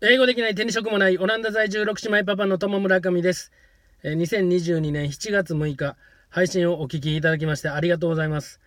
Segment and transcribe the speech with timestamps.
[0.00, 3.50] 英語できない手に職もないオランダ在住6姉妹パパの友村上です。
[4.04, 5.96] 2022年7月6日、
[6.28, 8.60] 配信をお聞きいただきましてありがとうございます。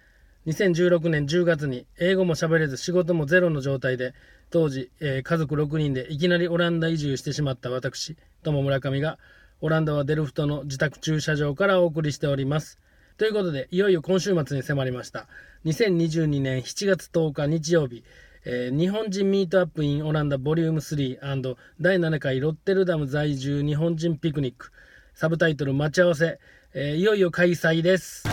[0.47, 4.13] 2016年10月に英語も喋れず仕事もゼロの状態で、
[4.49, 9.17] 当時、え家族6人でいきなりオランダ移住してしまった私、友村上が、
[9.61, 12.77] オランダはデルフトの自宅駐車場からお送りしております。
[13.17, 15.27] ということで、いよいよ今週末に迫りました。
[15.63, 18.03] 2022年7月10日日曜日、
[18.43, 24.71] えー日本人ミートアップインオランダボリューム3第7回ロッテルダム在住日本人ピクニック。
[25.13, 26.39] サブタイトル待ち合わせ、
[26.73, 28.23] えーいよいよ開催です。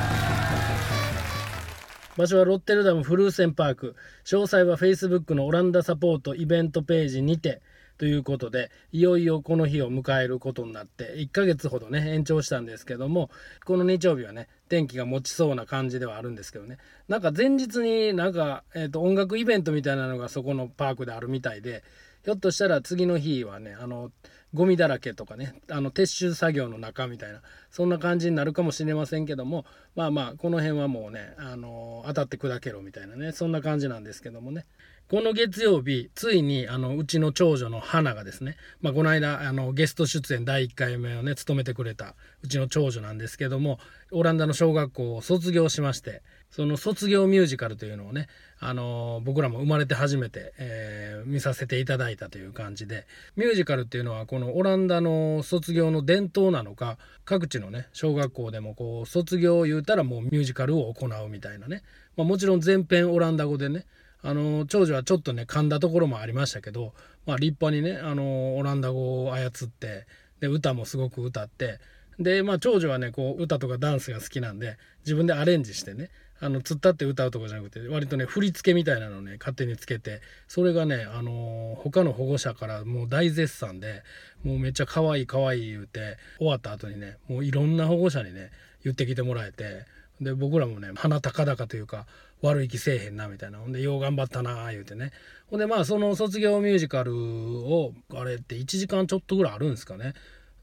[2.16, 3.96] 場所はロッテルダムフルーセンパーク。
[4.24, 7.60] 詳細は Facebook のオランダサポートイベントページにて。
[7.98, 13.28] ということでいよいよこの日を迎えることになって1ヶ月ほどね延長したんですけども
[13.64, 16.78] この日曜日はね天気が持ちそうな感じではあるんですけどね。
[17.08, 21.82] なんか前日になんか、えー、と音楽イベントみたいなのがそこのパークであるみたいで
[22.24, 24.10] ひょっとしたら次の日はねあの
[24.54, 34.66] ゴミだらけとかねあの撤収作業の中みたいなそんな感じになるかもしれませんけどもまあまあこの辺はもうねあの当たって砕けろみたいなねそんな感じなんですけどもね。
[35.10, 43.78] この月曜日ついにあのうちの長女の花がですね、まあ、この間あのゲスト出演第1回目をね務めてくれたうちの長女なんですけども
[44.12, 48.26] オランダの小学校を卒業しましてその卒業ミュージカルというのをね、
[48.58, 53.06] あの僕らも生まれて初めて、えー見させていただいたという感じで
[53.36, 61.82] ミュージカルっていうのはこのオランダの卒業の伝統なのか各地のね小学校でもこう卒業を言うたらもうミュージカルを行うみたいなね、
[62.16, 63.84] まあ、もちろん全編オランダ語でね
[64.22, 66.92] あの長女はちょっとね噛んだところもありましたけど、
[67.26, 70.06] まあ、立派にねあのオランダ語を操って
[70.40, 71.78] で歌もすごく歌って
[72.18, 76.10] でまあ長女はねこう歌とかダンスが好きなんで自分でアレンジしてね
[76.40, 84.02] あの突っ立って歌うとかじゃなくて割とね振り付けみたいなのをね勝手につけてそれがねあの他の保護者からもう大絶賛で
[84.44, 88.50] もうめっちゃ可愛い可愛い言うて終わった後にねもういろんな保護者にね
[88.84, 89.84] 言ってきてもらえて
[90.20, 92.06] で僕らもね鼻高々というか
[92.42, 93.58] 悪い気せえへんなみたいな。
[93.58, 95.12] ほんでよう頑張ったな言うてね。
[95.50, 100.14] ほんでまあその卒業ミュージカルをあれって1時間ちょっとぐらいあるんですかね。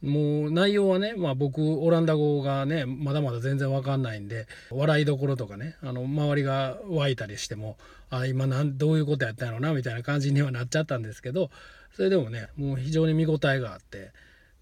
[0.01, 7.77] もう内容はね、まあ、僕オランダ語がねまだまだ全然わかんないんで笑いどころとかねあの周りが湧いたりしても
[8.11, 11.49] あ今なんどういうことやったんやろなみたいな感じにはなっちゃったんですけど
[11.95, 14.11] それでもねもう非常に見応えがあって。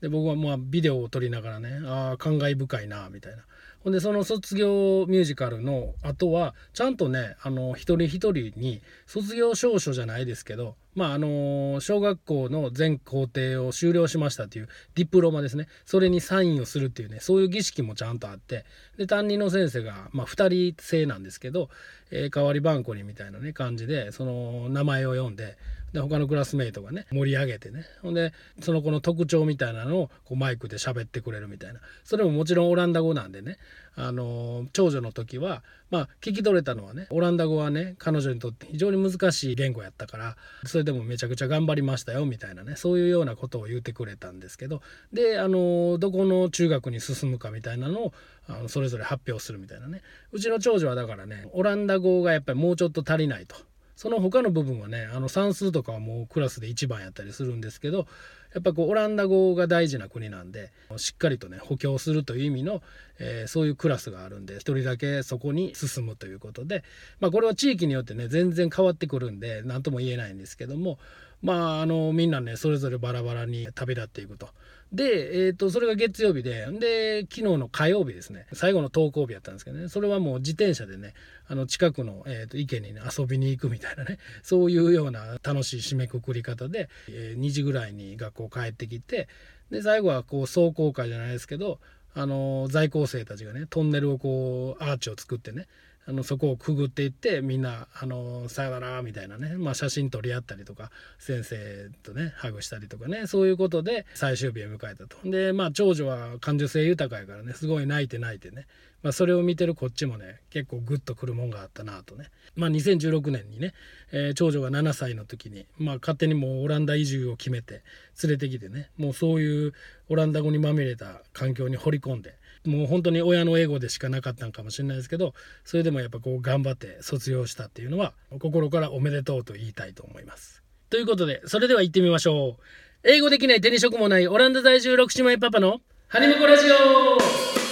[0.02, 3.44] で僕はまあビデオを撮りながらねああ感慨深いなみたいな。
[3.84, 15.68] ほんでその卒業ミュージカルの後はちゃんとねあの一人一人に卒業証書じゃないですけどまああの小学校の全工程を終了しましたっていうディプロマですね。
[15.86, 18.66] それにサインをするっていうねそういう儀式もちゃんとあって。
[18.98, 21.70] で担任の先生が、まあ、2人制なんですけど、
[22.12, 25.58] えー代わり番号にみたいなね感じでその名前を読んで
[25.94, 27.86] で他のクラスメイトがね盛り上げてね。
[28.02, 31.80] ほんでその子の特徴みたいなのをこうマイクで喋ってくれるみたいな。
[32.04, 33.58] それももちろんオランダ語なんでね。
[33.96, 48.14] あの長女の時はまあ聞き取れたのはねオランダ語はね彼女にとって非常に難しい言語やったからそれでもめちゃくちゃ頑張りましたよみたいなねそういうようなことを言ってくれたんですけどであのどこの中学に進むかみたいなのを
[48.48, 50.02] あのそれぞれ発表するみたいなね
[50.32, 53.56] うちの長女はだからねオランダ語がやっぱりもうちょっと足りないと。
[53.96, 58.08] その他の部分はねあの算数とかはもうクラスで一番やったりするんですけど
[58.54, 62.82] やっぱこうオランダ語が大事な国なんでしっかりとね補強するという意味の、
[63.20, 66.84] えーそういうクラスがあるんで1人だけそこに進むということで
[67.20, 70.98] まあこれは地域によってね全然変わってくるんで何とも言えないんですけども
[71.42, 74.50] まああのみんなねそれぞれバラバラに旅立っていくと。
[74.94, 78.46] で、えー、とそれが月曜日でで昨日の火曜日ですね。
[78.54, 79.90] 最後の登校日やったんですけどね。
[79.90, 81.14] それはもう自転車でね
[81.48, 84.20] あの近くの、えー、と池に、ね、遊びに行くみたいなね。
[84.44, 89.28] そういうような楽しい締めくくり方で、えー2時ぐらいに学校帰ってきて
[89.72, 91.80] で最後はこう壮行会じゃないですけど
[92.14, 95.68] あの在校生たちがねトンネルをこうアーチを作ってね
[96.06, 105.18] あのそこをくぐっていってみんな「あのさよなら」みたいなね、まあ、写真撮り合ったりとか先生とねハグしたりとかねそういうことで最終日を迎えたと。
[105.24, 108.68] でまあ長女は感受性豊かやからねすごい泣いて泣いてね、
[109.02, 112.30] まあ、それを見てるこっちもね結構グッとくるもんがあったなとね。
[112.56, 113.74] まあ、2016年にね、
[114.12, 117.82] えー長女が7歳の時に、まあ、勝手にもうオランダ移住を決めて
[118.22, 119.74] 連れてきてねもうそういう
[120.10, 122.36] オランダ語にまみれた環境に掘り込んで
[122.66, 125.34] もう本当に親のエゴでしかなかったんかもしれないですけど
[125.66, 130.64] それでもやっぱこう頑張って卒業したっていうのは心からおめでとうと言いたいと思います。
[130.90, 132.64] ということでそれでは行ってみましょう。
[133.04, 137.63] 英語できない手に職もないオランダ在住6姉妹パパのハニムコラジオ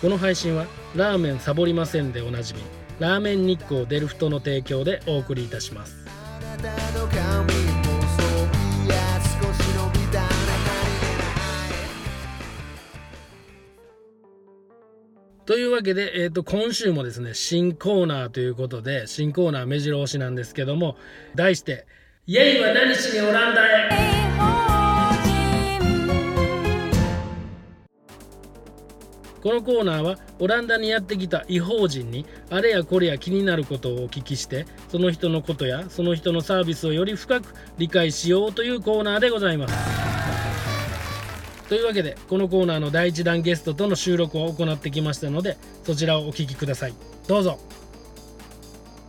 [0.00, 2.60] この配信はラーメンサボりませんでおなじみ
[3.00, 5.96] ラーメン日光デルフトの提供でお送りいたします
[15.46, 20.96] というわけで、えー、と今週もですね新コーナーということで新コーナー目白押しなんですけども
[21.34, 21.86] 題して
[22.26, 24.17] 「イェイは何しにオランダへ!」
[29.48, 39.74] このコーナーはオランダにやってきた違法人にあれやこれや気になることをお聞きしてその人のことやその人のサービスをより深く理解しようというコーナーでございます。
[41.70, 46.92] というわけでこのコーナーの第1弾ゲストとの収録を行ってきましたのでそちらをお聞きください。
[47.26, 47.58] どうぞ。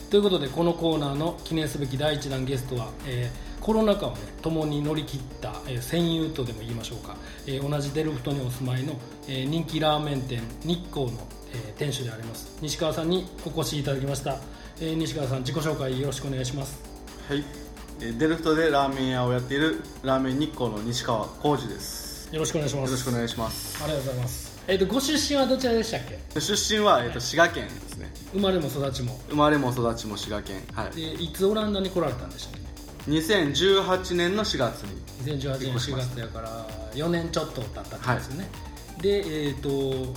[0.09, 8.93] ということでこのコーナーの記念すべき第1弾ゲストは、えーコロナ禍をね共に乗り切った、えー戦友とでも言いましょうか、えー同じデルフトにお住まいの、
[9.27, 11.11] えー人気ラーメン店日光の、
[11.53, 14.37] えー店主であります西川さんにお越しいただきました、
[14.81, 16.81] えー西川さん自己紹介よろしくお願いします
[17.27, 17.43] はい、
[18.01, 22.33] えーデルフトでラーメン屋をやっているラーメン日光の西川浩二です。
[22.33, 23.83] よろしくお願いしますよろしくお願いします。
[23.83, 26.01] ありがとうございますえっ、とご出身はどちらでしたっ
[26.33, 26.39] け？
[26.41, 28.11] 出身は、えー、と滋賀県ですね。
[28.33, 30.63] 生まれも育ちも生まれも育ちも滋賀県。
[30.73, 30.95] はい。
[30.95, 32.61] でいつオランダに来られたんでしたっ
[33.09, 35.01] 2018年の4月に。
[35.25, 38.49] け2018年4月やから4年ちょっと経ったってことですよね、
[39.01, 39.69] でえっ、と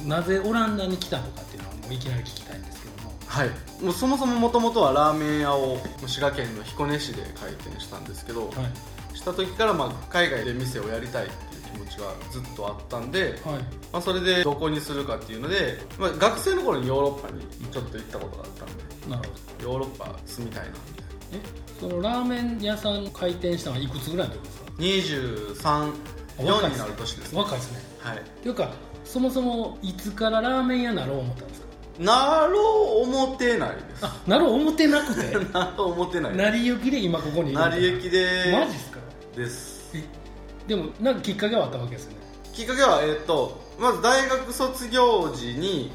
[0.04, 3.48] なぜオランダに来たのかっていうのはもういきなり聞きたいんですけどもはい。
[3.82, 8.92] もうそもそももともとはラーメン屋を滋賀県の彦根市で開店したんですけど、はい
[9.22, 13.34] した時からまあ海外で店をやりたいっていう気持ちがずっとあったんで、はい
[13.92, 21.01] まあ、それでどこにするかっていうので、まあ、学生の頃にヨーロッパにちょっと行ったことがあったんで、なるほどヨーロッパ住みたいなみたいな。
[21.32, 21.40] え
[21.80, 25.92] そのラーメン屋さん開店したのはいくつぐらいの時ですか？23、
[26.38, 27.38] 4になる年ですね。
[27.38, 28.16] 若いですねはい。
[28.18, 28.70] っていうか
[29.04, 31.66] そもそもいつからラーメン屋なろう思ったんですか？
[32.00, 34.04] なろう思ってないです。
[34.06, 36.42] あなろう思ってなくて なろう思ってないです。
[36.44, 38.98] 成り行きで今ここにいる成り行きでマジっすか？
[39.36, 39.90] です。
[39.94, 40.04] え
[40.66, 42.16] でもなんかきっかけはあったわけですよね、
[42.54, 45.90] きっかけは、えっと、まず大学卒業時に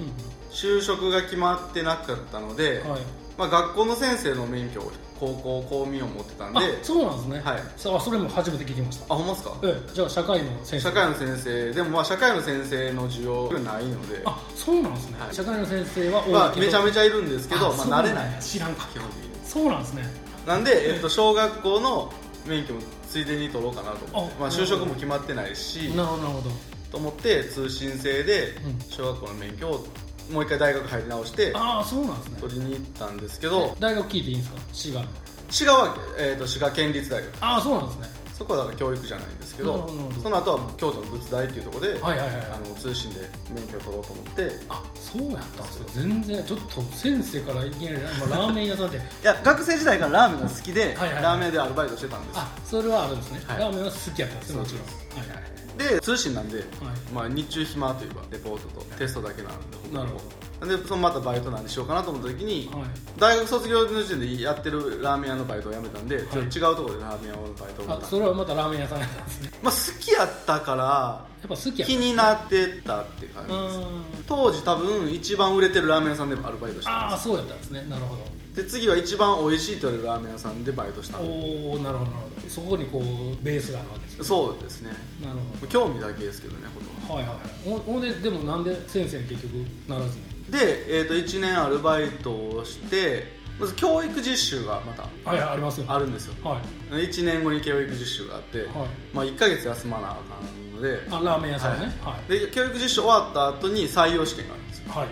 [0.51, 3.01] 就職が決まってなかったので、はい
[3.37, 7.41] まあ、学校の先生の免許を高校公務員を持ってたんで、あそうなんですね。
[7.41, 7.63] はい。
[7.75, 9.13] さあそれも初めて聞きました。
[9.13, 9.55] あ、ほんまっすか？
[9.63, 10.79] ええじゃあ社会の先生。
[10.79, 15.35] 社会の先生、でもまあ社会の先生の需要がないので、あそうなんですね、はい。
[15.35, 18.41] 社会の先生は多いまあ、めちゃめちゃいるんですけど、まあ、慣れない。
[18.41, 19.29] 知らんか基本的に。
[19.45, 20.03] そうなんですね。
[20.45, 22.11] なんで、えっと、小学校の
[22.45, 24.35] 免許もついでに取ろうかなと思って。
[24.37, 25.89] あまあ、就職も決まってないし。
[25.95, 26.51] なるほど。
[26.91, 28.79] と思って通信制でうん。
[28.89, 29.85] 小学校の免許を
[30.31, 32.37] もう一回大学入り直してああそうなんですね。
[32.41, 34.57] 取りに行ったんですけど大学聞いていいんですか？
[34.73, 35.07] 滋賀の。
[35.49, 37.31] 滋賀は、えー、と滋賀県立大学。
[37.41, 39.89] ああそうなんですねそこはだから教育じゃないんですけど
[40.21, 42.45] その後は京都の仏大っていうところで、はいはいはいはい。
[42.51, 44.51] あの通信で免許を取ろうと思って。
[44.69, 51.23] あそうやったんですよ全然ちょっと先生からいきなり、まあ、ラーメン屋さんって いや学生時代からラーメンが好きで、はいはいはい。
[51.23, 53.59] ラーメン屋でアルバイトしてたんですあそれはあるんですね、はい。
[53.59, 54.83] ラーメンは好きやったんですねもちろん。
[55.19, 55.95] はいはいはい。
[55.95, 56.67] で通信なんで、はい。
[57.13, 60.19] まあ、日中暇といえばレポートとテストだけなんでほぼなるほ
[60.59, 62.83] でそのまたバイト何しようかなと思った時に、はい。
[63.17, 69.51] 大学卒業の時点でやってるラーメン屋のバイトを辞めたんで、ちょっと違うところでラーメン屋のバイトをあそれはまたラーメン屋さんやったんですね。
[69.61, 74.25] まあ、好きやったからやっぱ好きや気になってたって感うじです。
[74.27, 77.85] 当時多分一番売れてるラーメン屋さんでアルバイトしてたんでああそうやったんですね。
[77.87, 81.69] なるほすで次は一番美味しいと言われるラーメン屋さんでバイトしたどんで。
[81.69, 82.11] おおなるほど。
[82.11, 84.23] なるほどそこにこうベースがあるわけですね。
[84.23, 84.89] そうですね。
[85.21, 87.07] なるほ興味だけですけどねほとんど。
[87.07, 87.41] どはいはいは
[87.77, 87.83] い。
[87.85, 89.53] ほほんででもなんで先生に結局
[89.87, 90.36] ならずに？
[90.49, 95.85] で、えー、と1年アルバイトをしてまず教育実習がまたはいはいありますよ。
[95.89, 96.35] あるんですよ。
[96.43, 96.61] は
[96.91, 96.93] い。
[96.93, 98.69] 1年後に教育実習があって、はい。
[99.13, 100.99] まあ、1ヶ月休まなあかんので。
[101.09, 101.91] あラーメン屋さんね。
[102.01, 102.31] はい。
[102.31, 104.93] で教育実習終わった後に採用試験があるんですよ。
[104.93, 105.07] はい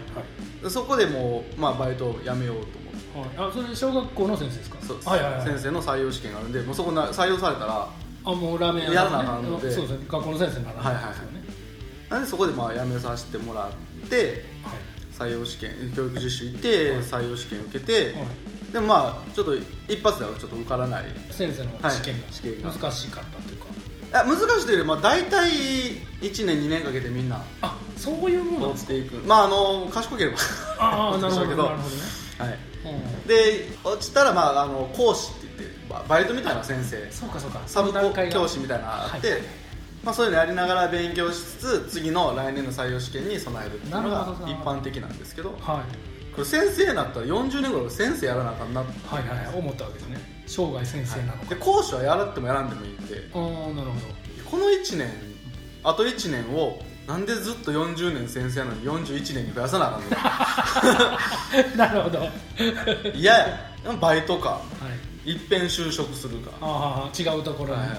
[0.63, 2.77] でそこでもう、まあ、バイトを辞めようと
[3.15, 3.37] 思って。
[3.37, 3.47] はい。
[3.47, 4.77] はいあそれ小学校の先生ですか？
[4.81, 5.47] そうです、はいはいはい。
[5.47, 7.89] 先生の採用試験があるんでもうそこな採用されたら
[8.25, 10.05] あもうラーメン屋さん、ね、なあかんのでそうですね。
[10.07, 11.03] 学校の先生にならはいはい
[12.11, 16.99] なんでそこでまあ辞めさせてもらってはい採用試験教育実習行って、はい。
[17.01, 18.73] 採用試験受けて、はい。
[18.73, 19.55] でもまあちょっと
[19.87, 21.03] 一発ではちょっと受からない。
[21.05, 23.65] い先生のはい試験試験がが難しかったっていうか、
[24.11, 25.49] や難しいというよりまあ大体
[26.21, 28.93] 1年2年かけてみんなあそういうものなんですか？
[28.93, 29.25] 落ちていく。
[29.27, 30.37] まああの賢ければ
[30.79, 31.95] ああ なるほどそうだけどなるほど。
[31.95, 32.01] ね、
[32.37, 32.59] はい。
[32.85, 37.07] うんで落ちたらまああの講師って言ってババイトみたいな先生。
[37.11, 37.61] そうかそうか。
[37.65, 38.33] サブその段階が。
[38.33, 39.41] 教師みたいなのがあって、はい
[40.05, 46.31] まあ、そういうのやりながら勉強しつつ次の来年の採用試験に備えるっていうのが一般的なんですけどはい。
[46.35, 49.55] これ先生になったら40年頃先生やらなあかんなはいはいはい。
[49.57, 50.17] 思ったわけですね。
[50.45, 54.51] 生涯先生なのか、で講師はやらってもやらんでもいいってああなるほど。
[54.51, 55.09] この1年
[55.83, 61.77] あと1年をなんでずっと40年先生なのに41年に増やさなあかんの？
[61.77, 62.19] なるほど。
[62.19, 62.31] はい
[63.15, 63.47] 嫌や
[63.99, 64.61] バイトか。
[65.25, 65.35] い。
[65.35, 66.51] っぺん就職するか。
[66.61, 67.81] ああ違うところに。
[67.81, 67.95] ははいい、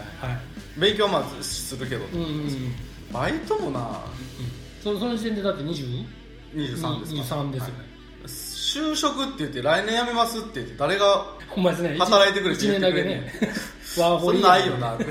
[0.79, 2.75] 勉強はまずするけど、うんうんうん。
[3.13, 4.01] バイトもな。
[4.83, 6.05] そその時点でだって 20?
[6.55, 6.89] 23ですか。
[7.37, 7.69] 23ですよ。
[7.69, 7.75] ね、
[8.27, 11.27] 就職って言って来年辞めますって言って誰が
[11.99, 13.55] 働いてくれって1年だけ言ってくれね
[13.99, 14.95] ワーホリそんないよな。
[14.95, 15.09] ってっ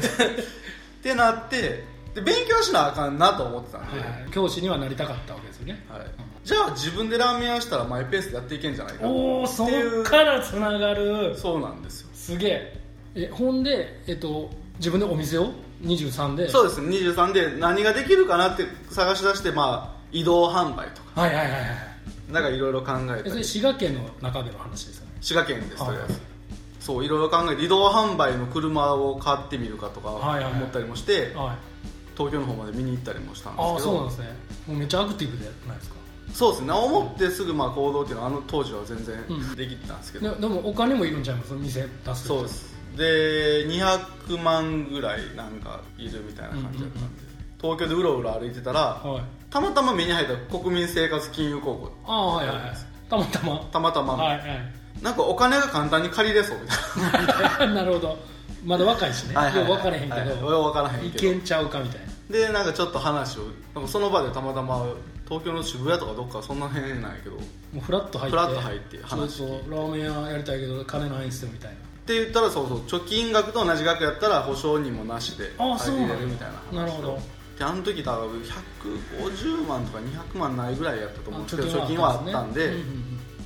[1.01, 5.85] てなってで勉強しなあかんなと思ってたんで、はいはい教師にはなりたかったわけですよね。
[5.89, 6.01] はい。
[6.43, 11.35] じゃあ自分でラーメン屋したらマイペースでやっていけんじゃないかおおそっからつながる。
[11.37, 12.09] そうなんですよ。
[12.13, 12.81] すげえ。
[13.15, 15.51] えほんで、えっと、自分でお店を
[15.83, 16.49] ？23で？
[16.49, 16.81] そうです。
[16.81, 21.21] ね23で何ができるかなって探し出してまあ移動販売とか。
[21.21, 21.71] はいはいはいはい
[22.31, 25.11] なんかいろいろ考ええそれたり滋賀県の中での話ですよね？
[25.21, 26.19] 滋賀県ですとりあえはいず
[26.79, 30.53] そういろいろ考えて移動販売の車を買ってみるかとかはいはいはい。
[30.53, 31.57] 思ったりもしてはい。
[32.17, 33.73] 東京の方まで見に行ったりもしたんですけど。
[33.73, 34.25] ああそうなんですね。
[34.67, 35.95] もうめっちゃアクティブでないですか？
[36.33, 36.73] そうですね。
[36.73, 39.55] 思ってすぐまあ行動っていうのはあの当時は全然うん。
[39.55, 41.53] できてたんですけど、ででもお金もいるんちゃいます？
[41.53, 47.21] 店出すそうですで200万ぐらいなんかいるみたいな感じだったんで、
[47.61, 49.23] 東京でうろうろ歩いてたらはい。
[49.49, 52.75] たまたま目に入った国民生活金融高校ああはいはいはい。
[53.09, 53.59] たまたま。
[53.71, 54.41] たまたま、はい
[55.01, 58.17] なんかお金が簡単に借りれそうみたいはい なるほど。
[58.65, 59.33] まだ若いしね。
[59.33, 60.37] なよう分からへんけど、はいはい。
[60.39, 61.21] 分からへんいけど。
[61.33, 62.05] けんちゃうかみたいな。
[62.29, 63.41] でなんかちょっと話を
[63.75, 64.85] なんかその場でたまたま
[65.27, 67.35] 東京の渋谷とかどっかそんな辺なんやけど。
[67.35, 67.39] っ
[67.73, 68.37] もうフラッと入って。
[68.37, 69.71] フラッと入って話話そうそう。
[69.71, 76.81] ラーメン屋やりたいけど金ないんすよみたいなて言ったらそうそう貯金額と同じ額やったら保証人もなしで借りれるみたいな。
[76.81, 77.19] なるほど。
[77.57, 82.73] であの時多分150万とか200万ないぐらいやったと思うんですけど貯貯金金はあはあったんで、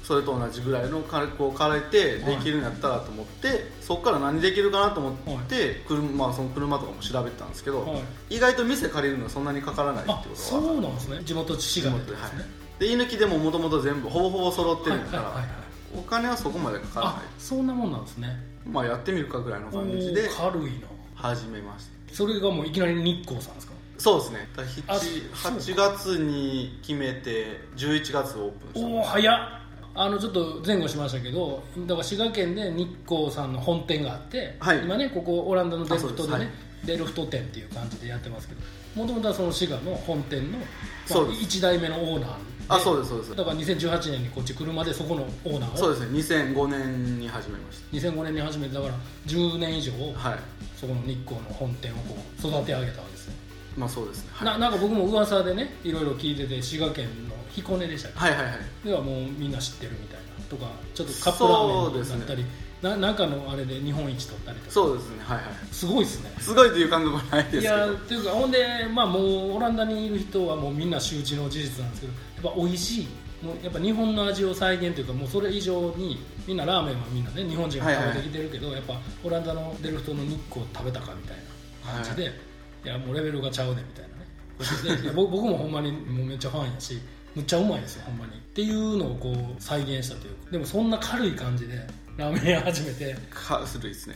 [0.03, 7.97] それと同じぐらいの金こう借りてできるんやったらと思って、そこから何できるかなと思って、車まあ、その車とかも調べてたんですけど、は
[8.29, 8.35] い。
[8.35, 11.19] 意外と店借りるのはそんなにかからないってあことそはうなんですね。
[11.23, 12.45] 地元滋賀でってことですね、
[12.79, 15.59] で居抜きでももともと全部ほぼほぼ揃ってるんだから、はいはいはいはい。
[15.99, 17.15] お金はそこまでかからない。
[17.15, 20.87] あそんなもんなんですねまあやってみるかぐらいのお感じでー軽いな。
[21.15, 22.15] 始めました。
[22.15, 23.73] それがもういきなり日光さんですか？
[23.97, 24.47] そうですね。
[24.55, 29.37] だからあ7そう8月に決めて11月オープンしたおお早っ。
[29.95, 34.83] あのちょっと前後しましたけどだから滋賀県で日光さんの本店があって、はい。
[34.83, 36.87] 今ねここオランダのデルフトでねあそうです。
[36.87, 38.61] デルフト店っていう感じでやってますけど
[38.95, 40.67] もともとはその滋賀の本店の、まあ
[41.05, 41.57] そうです。
[41.59, 42.35] 1代目のオーナーで
[42.69, 43.35] あそうですそうです。
[43.35, 45.77] だから2018年にこっち車でそこのオーナーを？
[45.77, 46.19] そうですね。
[46.53, 48.93] 2005年に始めまし2005年に始めてだから
[49.25, 50.39] 10年以上たはい。
[50.77, 53.35] そこの日光の本店をこう育て上げたわけですね、
[53.75, 54.29] まあそうですね。
[54.33, 54.47] はい。
[54.47, 58.19] ななんか僕も噂でねいろいろ聞いてて滋賀県の彦根でしたっけ？
[58.19, 58.87] はいはいはい。
[58.87, 62.45] ではもうみんな知ってるみたいなとかちょっとカップラーメンだったり、
[62.81, 64.71] ななんかのあれで日本一取ったりとか。
[64.71, 65.45] そうですねはいはい。
[65.71, 66.31] すごいですね。
[66.39, 72.13] すごいという感覚はないですけいやどっていうかほんでまあもうオランダにいる人はもうみんな周知の事実なんですけど
[72.47, 73.07] やっぱ美味しい。
[73.43, 81.37] もうやっぱ日本の味を再現というかもうそれ以上にみんなラーメンはみんなね日本人が食べてきてるけど、やっぱオランダのデルフトの日光食べたかみたい
[81.85, 82.31] な感じで、
[82.85, 85.11] い、やもうレベルがちゃうねみたいなね。
[85.15, 86.99] 僕もほんまにもうめっちゃファンやし
[87.35, 88.33] むっちゃうまいですよほんまに。
[88.33, 90.51] っていうのをこう再現したというか。
[90.51, 91.87] でもそんな軽い感じで
[92.19, 93.15] ラーメン屋始めて。
[93.29, 94.15] かするいですね。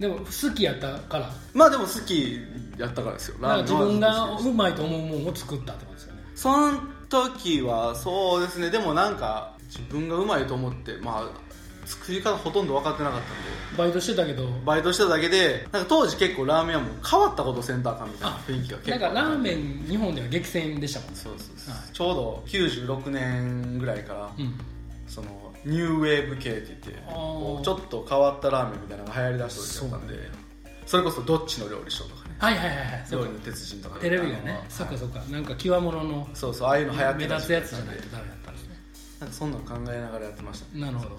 [0.00, 1.30] でも好きやったから。
[1.52, 2.40] まあでも好き
[2.78, 3.38] やったからですよ。
[3.40, 6.22] だから自分がラーメンは好きですうまいと思うもんを作ったってことですよね。
[6.34, 8.70] その時はそうですね。
[8.70, 13.78] でもなんか自分がうまいと思ってまあ作り方ほとんど分かってなかったんで。
[13.78, 14.48] バイトしてたけど。
[14.64, 21.16] バイトしてただけでなんか当時結構ラーメン屋も変わったことせんとあかんみたいなあ雰囲気が結構なんかラーメン日本では激戦でしたもんね。
[21.16, 21.92] そうそうそう、はい。
[21.92, 24.54] ちょうど96年ぐらいから、うん。
[25.06, 30.14] そのニューウェーブ系って言ってちょっと変わったラーメンみたいなのが流行りだした時だったんで
[30.86, 32.34] それこそどっちの料理ショーとかね。
[32.38, 33.06] はいはいはいはい。
[33.10, 34.52] 料理の鉄人とかテレビがね。
[34.52, 34.62] はい。
[34.68, 35.20] そっかそっか。
[35.30, 38.76] なんか極物のそうそうああいうの流行って目た立つやつじゃないとダメだったんですね。
[39.20, 40.80] なんかそんなの考えながらやってましたね。
[40.82, 41.16] なるほど。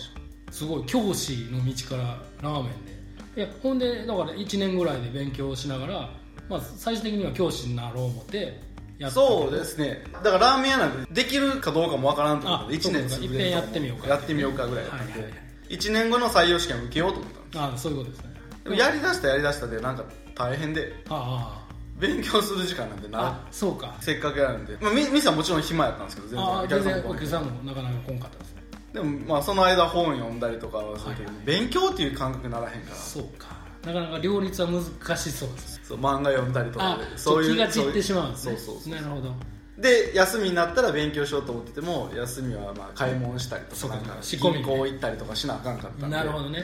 [0.52, 2.04] すごい教師の道から
[2.42, 2.96] ラーメンで。
[3.38, 6.10] いやほんでだから1年ぐらいで勉強しながら、
[6.48, 8.62] まあ、最終的には教師になろう思って
[9.00, 10.04] やそうですね。
[10.24, 14.08] だからラーメン屋なんてできるかどうかもわからんと思ってあ1年続け一遍やってみようか。
[14.08, 15.42] やってみようかぐらいやったんで、はいはいはい。
[15.70, 18.34] 1年後の採用試験を受けようと思ったんですああそういうことですね。
[18.64, 20.94] でもやりだしたやりだしたでなんか大変で。
[21.10, 21.62] あ
[21.98, 23.96] 勉強する時間なんてああなあそうか。
[24.02, 26.46] せっかくやるんで、まあ、み店はもちろん暇やったんですけど全然。
[26.46, 28.62] ああお客さんも来ない客さんもなかなか来んかったですね。
[28.94, 31.46] でもまあその間本読んだりとかはするけど、はい。
[31.46, 32.96] 勉強っていう感覚にならへんから。
[32.96, 35.84] そうかなかなか両立は難しそうですね。
[35.84, 38.58] そう漫画読んだりとかあでそう気が散ってしまうんですね。
[38.58, 39.34] そうそうそうなるほど。
[39.78, 43.98] で休みになったら勉強しようと思ってても休みはまあ買い物したりとそうか。
[43.98, 46.16] かなんか仕込み銀行行ったりとかしなあかんかったんで。
[46.16, 46.64] なるほどね。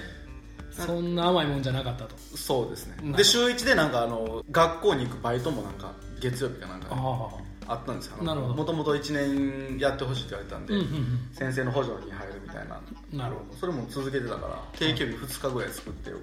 [0.71, 2.15] そんな甘いもんじゃなかったと。
[2.35, 3.13] そうですね。
[3.15, 6.87] で週1でなんかあの学校に行くバイトもなんか月曜日かなんか。
[6.91, 8.17] ああったんですよ。
[8.23, 11.29] もともと1年やってほしいって言われたんで、うんうんうん。
[11.31, 12.81] 先生の補助に入るみたいな。
[13.13, 16.17] なるほそれも続けてたから定休日2日ぐらい作ってど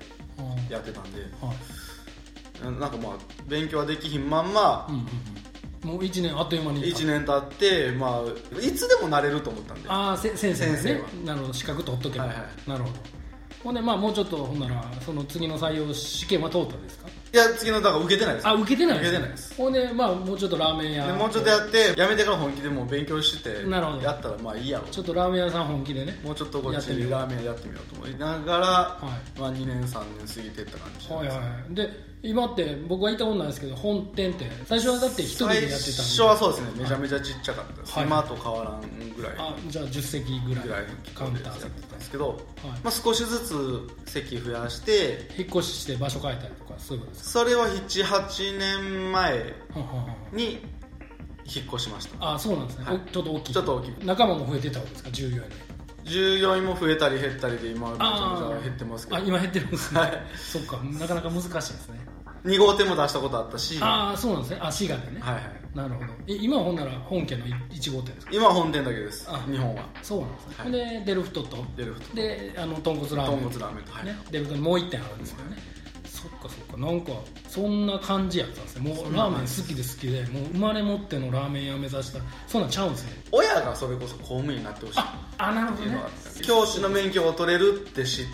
[0.71, 1.21] やってたんで。
[1.41, 2.81] はい。
[2.81, 3.13] なんかまあ
[3.47, 5.91] 勉強はできひんまんまうんうんうん。
[5.91, 6.83] もう1年あっという間に。
[6.83, 9.89] 1年経ってまあいつでもなれると思ったんで。
[9.89, 10.77] ああせ先生ね。
[10.77, 11.53] 先生なるほど。
[11.53, 12.97] 資格取っとけば、はいはなるほど。
[13.65, 17.09] ほんでまあもうちょっとほんならその次の採用試験は通ったんですか？
[17.33, 18.49] いや次のだから受けてないです。
[18.49, 19.55] あ受けてない受けてないです。
[19.55, 21.07] ほんでまあもうちょっとラーメン屋。
[21.07, 24.03] でもうちょっとやってやめてから本気でもう勉強しててなるほど。
[24.03, 24.87] やったらまあいいやろ。
[24.89, 26.19] ちょっとラーメン屋さん本気でね。
[26.25, 27.11] もうちょっとこっちやってみよう。
[27.11, 28.99] ラーメンやってみようと思いながら、は
[29.37, 29.41] い。
[29.41, 31.75] まあ、2年3年過ぎてった感じはいはいはい。
[31.75, 35.81] で今って僕が行ったことないですけど本店って最初はだって一人でやってたんで。
[35.81, 36.83] 最初はそうですね。
[36.83, 38.07] めちゃめちゃちっちゃかったです、はい。
[38.07, 39.33] 今と変わらんぐらい。
[39.39, 40.85] あじゃあ10席ぐらいぐらい
[41.15, 42.39] カウンター席やってたんですけど、はい。
[42.83, 45.29] まあ、少しずつ席増やして。
[45.39, 49.55] 引っ越しして場所変えたりとかそういうことですそれは78年前
[50.33, 50.59] に
[51.45, 52.35] 引っ越しました。
[52.35, 52.97] あそうなんですね、はい。
[52.97, 53.53] おちょっと大きい。
[53.53, 55.11] ちょっと大きく仲間も増えてたわけですか？
[55.11, 55.43] 従業員。
[55.43, 55.69] で
[56.05, 59.19] 従業員も増えたり減ったりで今めちゃめちゃ減ってますけど。
[59.19, 60.23] あ今減ってるんですね、はい。
[60.37, 60.79] そっか。
[60.79, 62.01] なかなか難しいですね
[62.45, 63.79] 2号店も出したことあったし。
[63.79, 64.59] はああそうなんですね。
[64.61, 65.77] あ滋賀でね、いはい。
[65.77, 66.07] なるほど。
[66.27, 68.33] え今はほんなら本家の1号店ですか？
[68.33, 69.27] 今は本店だけです。
[69.29, 69.85] あ日本は。
[70.03, 70.73] そうなんですね、はい。
[70.73, 73.41] でデルフトとデルフトであの豚骨ラーメン。
[73.41, 73.93] 豚骨ラーメンと。
[73.93, 75.57] はい、ね、デルフトにもう1点あるんですよね。
[76.05, 76.77] そっかそっか。
[76.77, 77.13] なんか
[77.49, 78.93] そんな感じやったんですね。
[78.93, 82.21] もうラーメン好きで好きでもう生まれ持ってのラーメン屋目指した。
[82.49, 83.23] そんなんちゃうんですね。
[83.31, 85.01] 親がそれこそ公務員になってほしい。
[85.01, 85.99] っああなるほどね。
[86.43, 88.27] 教師の免許を取れるって知っ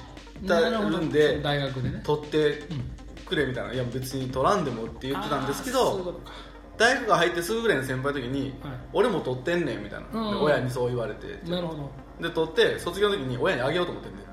[0.46, 2.00] たるんで大学でね。
[2.04, 2.90] 取ってうん
[3.25, 6.21] くれみたいないや別に取らんでもって言ってたんですけど
[6.76, 8.73] 大学が入ってすぐぐらいの先輩の時に、はい。
[8.93, 10.38] 俺も取ってんねんみたいな、うん。
[10.38, 11.38] で親にそう言われて。
[11.49, 11.90] なるほど。
[12.21, 14.25] で取って卒業の時に親にあげようと思ってんねん。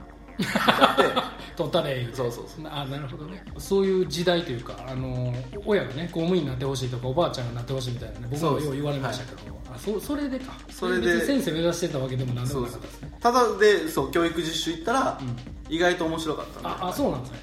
[0.41, 2.67] だ取ったれそうそうそう。
[2.71, 3.43] あなるほどね。
[3.59, 5.31] そういう時代というかあの
[5.65, 8.67] 親がね公務員になってほしいとかおばあちゃんがなってほしいみたいなね僕そうです。
[8.69, 10.53] もよう言われましたけど、あそそれでか。
[10.69, 11.13] それで。
[11.13, 13.17] 別に先生目指してたわけでも何でもなかったですね。
[13.19, 15.37] ただでそう教育実習行ったら、うん。
[15.73, 16.69] 意外と面白かったんで。
[16.69, 17.39] ああそうなんですね。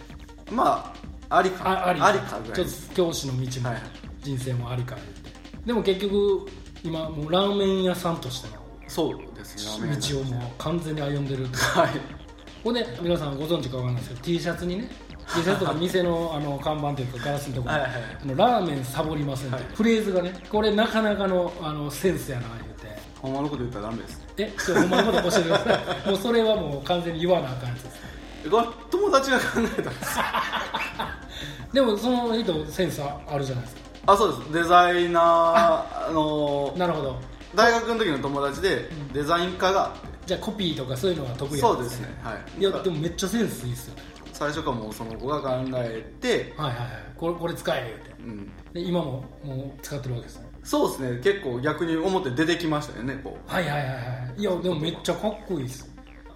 [0.50, 1.68] まあありか。
[1.68, 2.00] ああり。
[2.00, 3.76] ありかぐらいちょっと教師の道も、
[4.22, 4.96] 人生もありか
[5.66, 6.48] でも結局
[6.82, 9.96] 今もうラーメン屋さんとしてのそうですね。
[9.96, 11.88] 道をもう完全に歩んでるはい。
[12.64, 14.90] ほんで皆さんご存知かわかんないですけど T シャツにね
[15.34, 18.02] T シャツとか店のあの看板というかガラスのところにはいはい
[18.36, 19.64] ラーメンサボりませんって、はい。
[19.74, 22.98] フレーズがねこれなかなかのあのセンスやな言うて。
[23.20, 24.24] ほんまのこと言ったらダメです。
[24.38, 25.74] えちょほんまのこと教えてくださ
[26.06, 26.08] い。
[26.08, 28.00] もうそれはもう完全に言わなあかんやつです
[28.48, 29.44] 友達が考
[29.78, 30.18] えたんです。
[31.72, 33.80] でもその人センスあるじゃないですか。
[34.06, 34.52] あそうです。
[34.52, 37.20] デザイナーあのなるほど。
[37.54, 42.60] 大学の時の友達でデザイン科があって、じゃあコピーとかそういうのは得意なんそうですねはい。
[42.60, 43.96] いやでもめっちゃセンスいいっすよ。
[43.96, 44.02] ね
[44.38, 46.88] 最初からもうその子が考えて、はいはいはい。
[47.16, 48.22] これこれ使え言うて。
[48.22, 50.48] うん、で今ももう使ってるわけですね。
[50.62, 51.20] そうですね。
[51.22, 53.52] 結構逆に表出てきましたよねこう。
[53.52, 53.92] はいはいはいは
[54.36, 54.40] い。
[54.40, 55.84] いやでもめっちゃかっこいいっす。
[55.87, 55.87] あ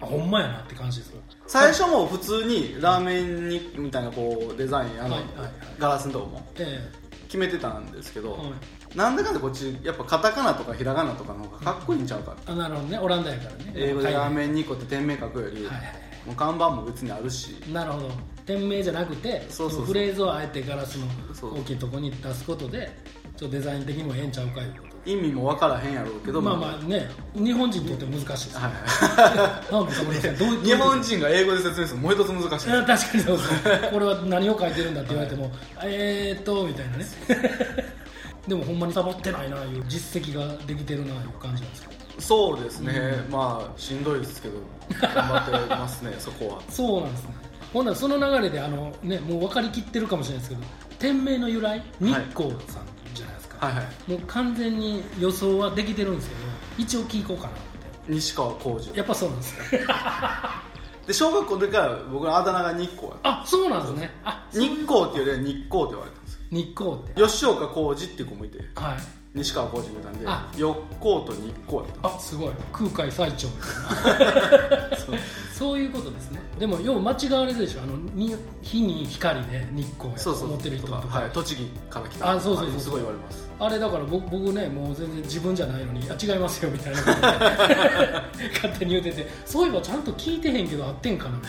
[0.05, 1.09] ほんまやなって感じです。
[1.09, 5.51] よ最初も普通にラーメンにみたいなこうデザインあの、はいはいはい。
[5.79, 6.89] ガラスのとこもえ
[7.27, 8.97] 決めてたんですけど、えはい。
[8.97, 12.99] なんだかんだこっちやっぱカタカナとかひらがなとかの方がかっこいいんちゃうかって、あなるほどね。
[12.99, 13.73] オランダやからね。
[13.75, 17.49] 英語でラーンメン2個って店名書くより、はいはいもう看板も別にあるし。
[17.71, 18.11] なるほど。
[18.45, 19.79] 店名じゃなくてそうそうそう。
[19.81, 21.59] のフレーズをあえてガラスのそう。
[21.59, 22.89] 大きいとこに出すことで
[23.35, 28.59] ちょっとデザイン的にもええんちゃうかいうこと意味も分からへんやろうけどまあまあね日本人にとっても難しいです、
[30.63, 32.67] 日本人が英語で説明するのもう一つ難しい。
[32.85, 37.05] 確かにそうですこれは何を書いてるんだって言われても、えーっとみたいなね。
[38.47, 41.89] でもほんまにサボってないないう実績ができてるないう感じなんですか？
[42.19, 44.55] そうですね、まあしんどいですけど
[45.01, 46.61] 頑張ってますね そこは。
[46.69, 47.29] そうなんですね。
[47.73, 50.61] ほんならその流れであのねもう分かりきってるかもしれないですけど
[50.99, 51.81] 店名の由来？
[51.99, 52.83] 日光さん
[53.65, 54.11] はいはい。
[54.11, 56.41] もう完全に予想はできてるんですけど
[56.77, 57.59] 一応聞こうかなって。
[58.07, 59.79] 西川浩司やっぱそうなんですね
[61.07, 63.29] で小学校の時から僕のあだ名が日光やった。
[63.41, 64.11] あそうなんですね。
[64.23, 66.39] あ日光っていうよりは日光って言われたんですよ。
[66.51, 67.21] 日光って。
[67.21, 68.97] 吉岡浩司っていう子もいてはい。
[69.35, 70.49] 西川浩司みたいなんであ。
[70.57, 72.51] よっこうと日光やったあすごい。
[72.71, 73.53] 空海最長み
[74.03, 74.19] たい
[74.89, 74.97] な
[75.53, 76.39] そういうことですね。
[76.59, 77.81] でもよう間違われるでしょ。
[77.83, 82.31] あのに火に光で日光やそうそうと思ってる人とかはい、栃木から来た。
[82.31, 83.49] あそうそうそうすごい言われます。
[83.59, 86.99] あれだから僕僕ねもう全然自分じゃないのにあ違いますよみたいな
[88.55, 89.29] 勝手に言うてて。
[89.45, 91.39] そういえばちゃんと聞いてへんけど合ってんかな。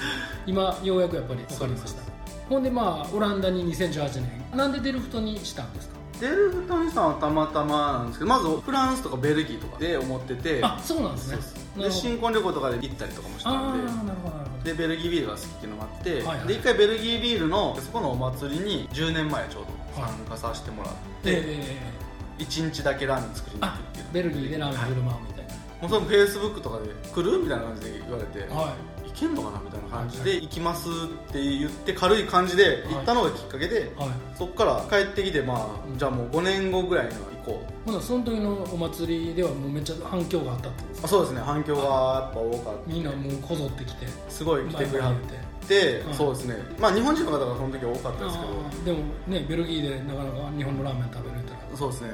[0.47, 2.03] 今ようやくやっぱり分かりました。
[2.49, 4.45] ほんでまあオランダに2018年。
[4.55, 5.95] なんでデルフトにしたんですか？
[6.21, 10.61] デルフトニさんはたまたまなんですけどまずフランスとかベルギーとかで思ってて。
[10.63, 16.49] あそうなんですねで新婚旅行とかで行ったりとかもしたんででベルギービールが好きっていうのもあって、はいはい。
[16.49, 19.65] で一回ベルギービールのそこのお祭りに10年前ちょう
[19.97, 21.77] ど参加させてもらって、え
[22.39, 25.45] 1 1日だけラーメン作りに行ってベルギーでラーメン振る舞うみたい
[25.81, 27.39] もうそのフェイスブックとかで来る？
[27.39, 28.71] みたいな感じで言われて、なはい。
[28.71, 28.75] 行
[29.15, 34.09] けんのかなみたいな感じで行きますって言って軽い感じで行ったのがきっかけで、はい。
[34.37, 37.91] そっから帰ってきてまあじゃあもう5年後ぐらいには行こう。
[37.91, 41.41] ほなその時のお祭りではもうめっちゃ反響があったってあそうですね。
[41.41, 41.89] 反響がや
[42.31, 42.93] っぱ多かった。
[42.93, 44.07] みんなもうこぞってきて。
[44.29, 46.15] すごい来てくれて、はい。
[46.15, 46.57] そうですね。
[46.79, 48.85] まあ日本人の方がその時多かったですけあー。
[48.85, 48.99] でも
[49.29, 52.11] ねベルギーでなかなか日本のラーメン食べれたら、どそうですね。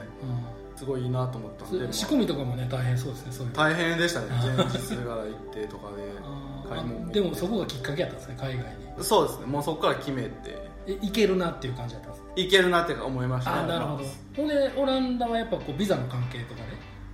[0.76, 4.28] すごいいいなと思ったんで、仕込みとかもね大変そうですね大変でしたね。
[4.30, 6.02] 前日から行ってとかで。
[6.24, 7.12] あ買い。
[7.12, 8.64] でもそこがきっかけやったんですね海外
[8.98, 9.04] に。
[9.04, 9.46] そうですね。
[9.46, 10.70] もうそこから決めて。
[10.86, 13.60] えいけるなっていう感じだったんです行けるなって思いましたね。
[13.60, 14.04] あなるほど。
[14.36, 16.68] ほんでオランダはやっぱこうビザの関係とかね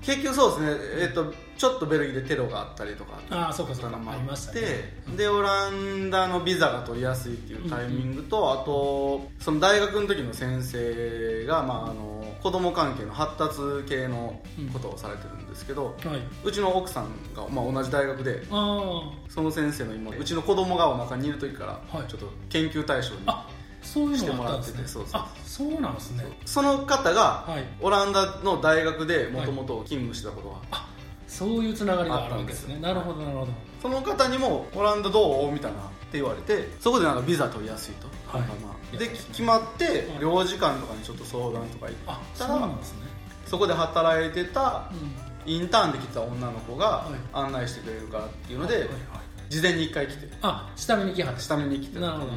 [0.06, 3.18] 結局そうですね、えっとちょっとベルギーでテロがあったりとか。
[3.30, 3.90] ああそうかそうか。
[3.90, 5.16] のもあありまして、ね。
[5.16, 14.38] でオランダのビザが取りやすいっていうタイミングと、あとその大学の時の先生が、まあ、あの子供関係の発達系の
[14.72, 16.20] ことをされてるんですけど、はい。
[16.44, 22.08] うちの奥さんが、まあ、同じ大学であその先生の今うちの子供がお腹にいる時からはい。
[22.08, 23.48] ちょっと研究対象に、あ
[23.86, 26.24] そういうのもらっててそうそうあそうなんですね。
[26.44, 27.64] その方がはい。
[27.80, 30.88] オランダの大学でもともと勤務してたことが、あ
[31.28, 32.78] そういうつながりがあるわけですね。
[32.80, 33.52] なんるほどなるほど。
[33.80, 38.48] その方にも「オランダどう?」みたいなって言われてそこでなんかビザ取りやすいと、はい。
[38.48, 38.54] ま
[38.94, 40.20] あで決まってい。
[40.20, 42.98] 領事館とかにちょっと相談とか行っあたらそうなんですね。
[43.46, 45.52] そこで働いてたうん。
[45.52, 47.28] インターンで来た女の子がはい。
[47.32, 49.00] 案内してくれるからっていうのではいはいはい。
[49.48, 50.28] 事前に1回来て。
[50.42, 51.40] あ下見に来はった。
[51.40, 52.32] 下見に来てなるほど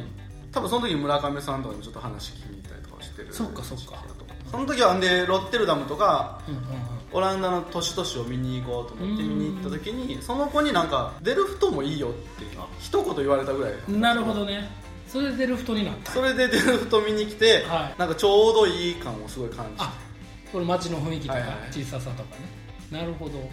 [0.52, 4.04] 多分その時に村上さんとかにもちょっと話聞きに行ったりとかしてるそっかそっか。
[4.50, 6.66] その時はんでロッテルダムとかうんうんうん。
[7.12, 12.44] オランダの都市都市を見に行こうと思ってうん見に行った時にその子になんかデルフトもいいよって
[12.78, 14.68] 一言言われたぐらいなるほどね。
[15.06, 16.12] それでデルフトになった。
[16.12, 17.98] それでデルフト見に来て、はい。
[17.98, 19.76] なんかちょうどいい感をすごい感じて。
[19.78, 19.92] あ
[20.52, 22.42] これ街の雰囲気とかはいはい小ささとかね。
[22.90, 23.50] なるほど。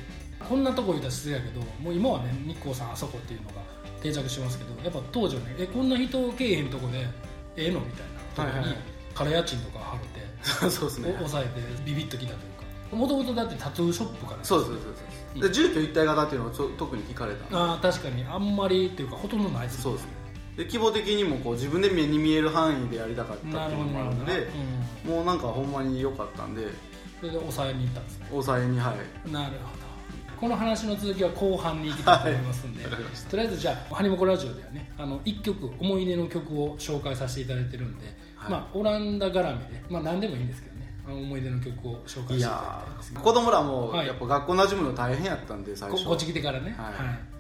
[0.48, 3.56] こんなとこ言うたら失礼やけどもう今はね日光さんあそこっていうのが
[4.02, 7.08] 定着してますけどやっぱ当時はねえこんな人けえへんとこで
[7.56, 7.80] ええの？
[7.80, 8.18] みたいな。
[8.36, 8.70] とこにはいはい。
[8.70, 8.78] はい
[9.18, 10.00] 空家賃とか払っ
[10.62, 11.10] て そうですね。
[11.10, 12.96] お抑えてビビッときたというか。
[12.96, 14.44] もともとだってタトゥーショップから。
[14.44, 14.86] そうそうです
[15.34, 18.24] そうで住居一体型っていうのをちょ特に聞かれたああ確かに。
[18.26, 20.12] あんまりっていうかほとんどないですそうですね。
[20.58, 24.50] で規模的にもこう自分で目に見える範囲でやりたかったっていうのもあるんで
[25.06, 26.68] うん、もうなんかほんまに良かったんで。
[27.20, 28.28] それで抑えに行ったんですね。
[28.30, 28.94] 抑えには
[29.28, 29.32] い。
[29.32, 29.87] なるほど
[30.40, 32.96] この話の続きは後半に行きたいと思いますんで、はい。
[33.30, 38.52] とりあえずじゃあ「ハニモコラジオ」ではねあの1曲思い出の曲を紹介させていただいてるんで、はい。
[38.52, 44.08] まあオランダ絡みで、まあ、何でもいいんですけどね思い出の曲を紹介していただいやいたんですー子供らもはい。
[44.08, 46.04] やっぱ学校馴染むの大変やったんで最初。
[46.04, 46.76] ここっち来てからね。
[46.78, 46.94] はい。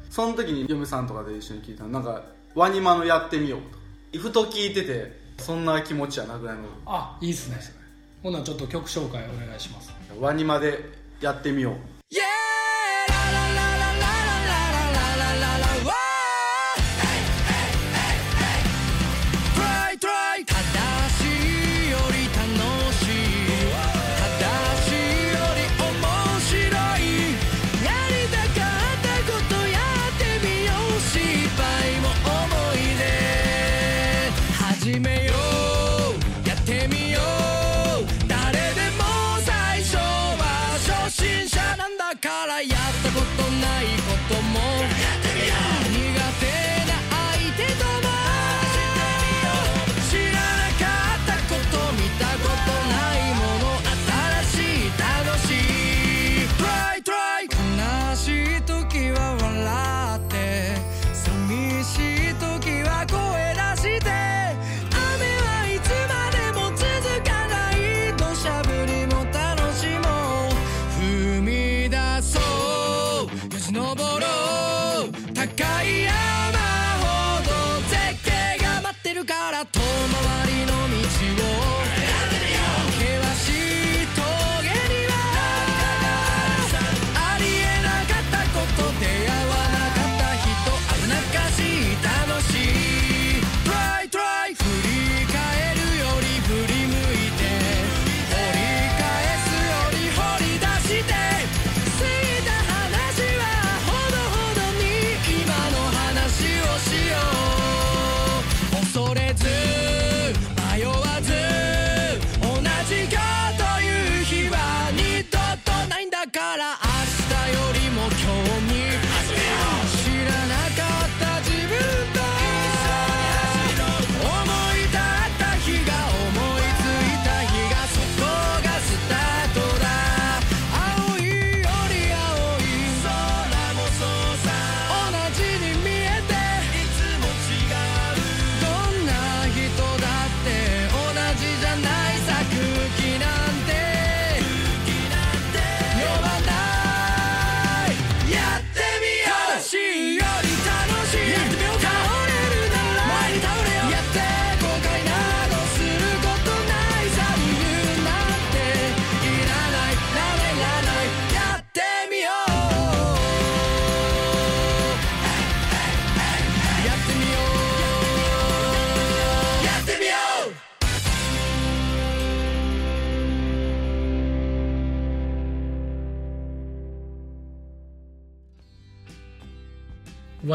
[0.10, 2.24] その時に嫁さんとかで一緒に聞いたのなんか
[2.56, 3.62] ワニマのやってみよう
[4.14, 4.20] と。
[4.20, 6.64] ふと聞いててそんな気持ちやなぐらいの。
[6.86, 7.58] あいいっすね
[8.24, 9.94] ほなちょっと曲紹介お願いします。
[10.20, 10.80] ワニマで
[11.22, 11.98] やってみよう。
[12.10, 12.47] Yeah, la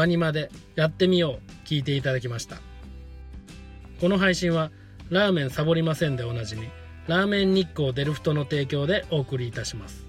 [0.03, 2.57] ワニマでやってみよう聞いていただきました。
[4.01, 4.69] この配信は
[5.09, 6.67] ラーメンサボりませんでおなじみ
[7.07, 10.05] ラーメン日光デルフトの提供でお送りいたします。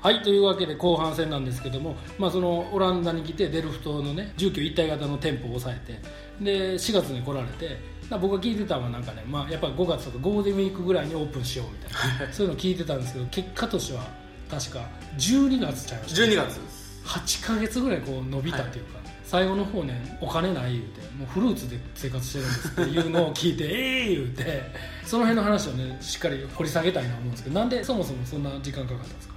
[0.00, 5.92] はいというわけで後半戦なんですけども、まあ、そのオランダに来てデルフトのね住居一体型の店舗を抑え
[6.38, 7.76] てで4月に来られて
[8.08, 14.06] まあ僕が聞いてたのはなんかね、まあ、やっぱ5月とかゴールデンウィークぐらいにオープンしようみたいな そういうの聞いてたんですけど結果としては
[14.48, 14.88] 確か
[15.18, 16.22] 12月ちゃいました。
[16.22, 24.62] 12月です8ヶ月ぐらいこう伸びたっていうか、最後の方ねお金ない言うてもうフルーツで生活してるんですっていうのを聞いて ええ言うて
[25.04, 29.34] その辺の話をねしっかり掘り下げたいなと思うんですけどなんでそもそもそんな時間かかったんですか？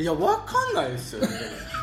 [0.00, 1.28] いやわかんないですよね。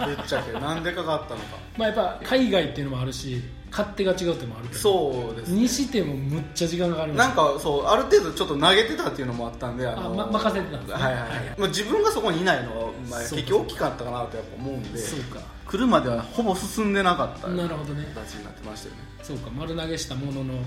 [0.06, 0.54] ぶっちゃけ。
[0.58, 1.58] なんでかかったのか。
[1.78, 4.80] まあやっぱ海外っていうのもあるし勝手が違うってもあるけど。
[4.80, 5.62] そうですね。
[5.62, 11.04] にしてもむっちゃ時間かかりまなんすかそうある程度ちょっと投げてたっていうのもあったんでああま任せてたんですね。
[11.04, 11.56] はいはいはい、はい。
[11.58, 15.40] まあ、自分がそこにいないのは、まあ、結局大きかったかなとやっぱ思うんでそうか。
[15.68, 18.06] 来るまではほぼ進んでなかったなるほどね。
[18.14, 19.02] 形になってましたよね。
[19.24, 19.50] そうか。
[19.50, 20.62] 丸投げしたもののは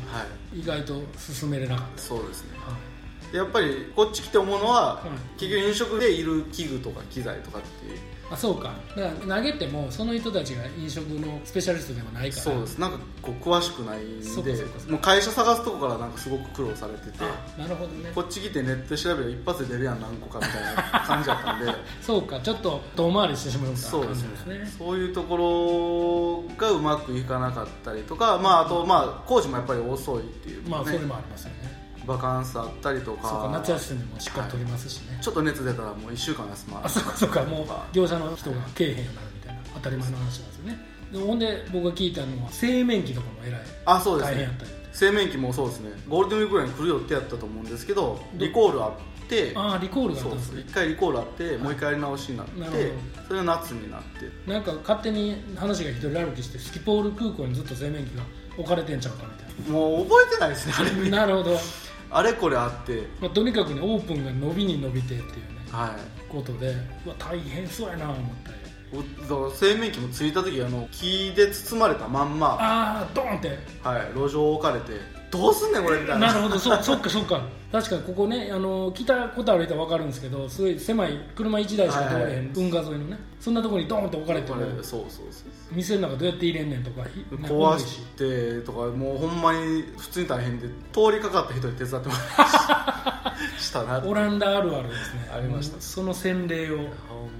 [0.53, 0.61] い。
[0.61, 2.59] 意外と進めれなかっそうですね。
[2.59, 3.33] た、はい。
[3.33, 7.99] でやっぱりこっち来て思うのは、うん結局飲食でいる器具とか機材とかっていう
[8.31, 8.73] あそうか。
[8.97, 12.43] だから投げてもその人たちが飲食のスペシャリストでもないから。
[12.43, 12.79] そうです。
[12.79, 14.93] なんかこう詳しくないんでそうかそうかそうか。
[14.93, 18.11] もう会社探すとこからなんかすごく苦労されててあなるほどね。
[18.15, 21.73] こっち来てネットで調べれば一発で出るやん何個かみたいな感じだったんで。
[22.03, 22.41] そうか。
[22.41, 24.75] ちょっと遠回りしてしまうみたいな感そうですじですね。
[24.79, 31.78] そういうところがうまくいかなかったりとか、まあ、あと、まあ、工事もやっぱり遅いっていう、ねまあそれもありますよね
[32.09, 33.29] バカンスあったりとか。
[33.29, 37.45] そうか夏休みもしっかり取りますしね、ちょっと熱出たらもう1週間休まあそうかそうか。
[37.45, 40.79] もう業者の人がけえへんようになるみたいな当たり前の話なんですよね。
[41.13, 44.37] でほんで僕が聞いたのは製麺機とかもえらいあそうですね。
[44.37, 45.91] 大変やったり製麺機もそうですね。
[46.09, 48.93] ゴールデンウィークぐらいに来る予定やったと思うんですけどリコールあっ
[49.29, 50.71] てああリコールがあっそうですたんですね。
[50.71, 52.93] 一回リコールあってもう一回やり直しになって
[53.27, 54.51] それが夏になって。
[54.51, 58.23] なんか勝手に話が一人歩きしてスキポール空港にずっと製麺機が
[58.59, 61.11] 置かれてんちゃうかみたいもう覚えてないですねあれ。
[61.11, 61.59] ななるほど、
[62.11, 63.07] あれこれあって。
[63.21, 65.29] まあ、とにかくねオープンが伸びに伸びてっていうね
[65.71, 66.31] はい。
[66.31, 66.75] ことで
[67.07, 68.59] うわ大変そうやなと思って。
[68.91, 72.59] おだから製麺機も着いた時あの木で包まれたまんま、あ
[73.03, 73.59] あドーンって。
[73.83, 74.93] はい、路上置かれて
[75.31, 76.29] どうすんねんこれみたいな。
[76.29, 77.43] なるほどそうそっかそっか。
[77.71, 82.51] 確かにここねあの来たことある人は分かるんですけどすごい狭い車1台しか通れへん、はいはい。
[82.55, 83.19] 運河沿いのね。
[83.39, 85.49] そんなところにドーンと置かれてもこれそうそうそう。
[85.73, 87.87] 店の中どうやって入れんねんとか壊し。
[87.87, 95.31] してとかもうほんまに普通に大変で通りかかった人に手伝ってもらいましたなオランダあるあるですね。
[95.35, 95.77] ありました。
[95.77, 96.79] うんその洗礼を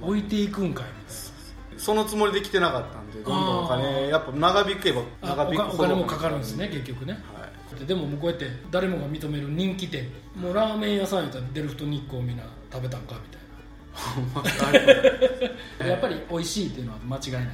[0.03, 7.13] 置いていくんかいみそのつもりで来てなかったんでどんどんお金やっぱ長引けば長引くお金お金もかかるんですね結局ね。
[7.13, 7.38] はい
[7.85, 13.41] でももうこうやって誰もが認める人気店もうラーメン屋さんやったらデルフト日光みんな食べたんかみたい
[15.83, 15.87] な。
[15.87, 17.53] やっぱり美味しいっていうのは間違いないんで。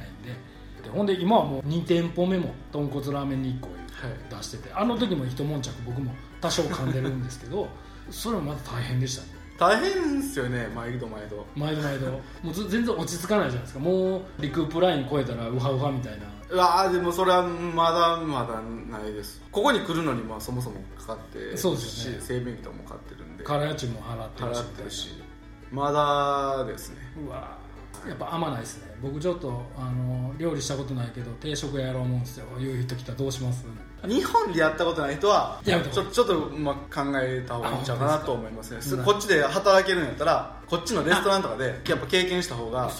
[0.83, 4.35] でほんで今はもう2店舗目も豚骨ラーメン日光はい。
[4.37, 7.67] 出しててあの時も一悶着僕も多少噛んでるんですけど
[8.11, 9.29] それもまた大変でしたね。
[9.57, 11.45] 大変ですよね毎度毎度。
[11.55, 12.11] 毎度毎度。
[12.43, 13.79] もうず全然落ち着かないじゃないですか。
[13.79, 18.61] もうリクープライン超えたらウハウハみたいなうわーでもそれはまだまだ
[18.99, 19.41] ないです。
[19.51, 22.21] ここに来るのにまあそもそもかかってそうですよね。
[22.21, 23.25] 製麺機とかも買ってる。
[23.25, 25.09] んで空家賃も払ってるし払ってるし
[25.71, 26.97] まだですね。
[27.25, 27.57] うわ
[28.07, 28.95] やっぱ甘ないですね。
[29.01, 32.45] 僕ちょっとあの料理したことないけど定食やろう思うんですよ。
[32.59, 33.65] いう人来たらどうします？
[34.07, 42.91] 日本でやったことない人はちょちょっと、まあ、考えた方がいいんちゃうかなと思いますねこっちで働けるんやったらこっちのレストランとかでやっぱ経験した方が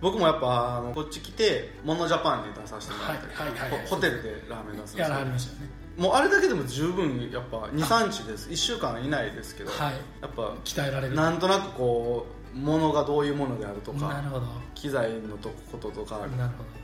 [0.00, 3.86] 僕もやっぱあのこっち来てモノジャパンに出させてもらって、はいはいはいはい。
[3.86, 5.70] ホホテルでラーメン出すんですやらよはりましたよね。
[5.96, 8.50] もうあれだけでも十分やっぱ23日です。
[8.50, 9.94] 1週間以内ですけど、はい。
[10.20, 11.14] やっぱ鍛えられる。
[11.14, 14.46] なんとなくこうものがどういうものであるとかなるほど。
[14.74, 16.20] 機材のとこととか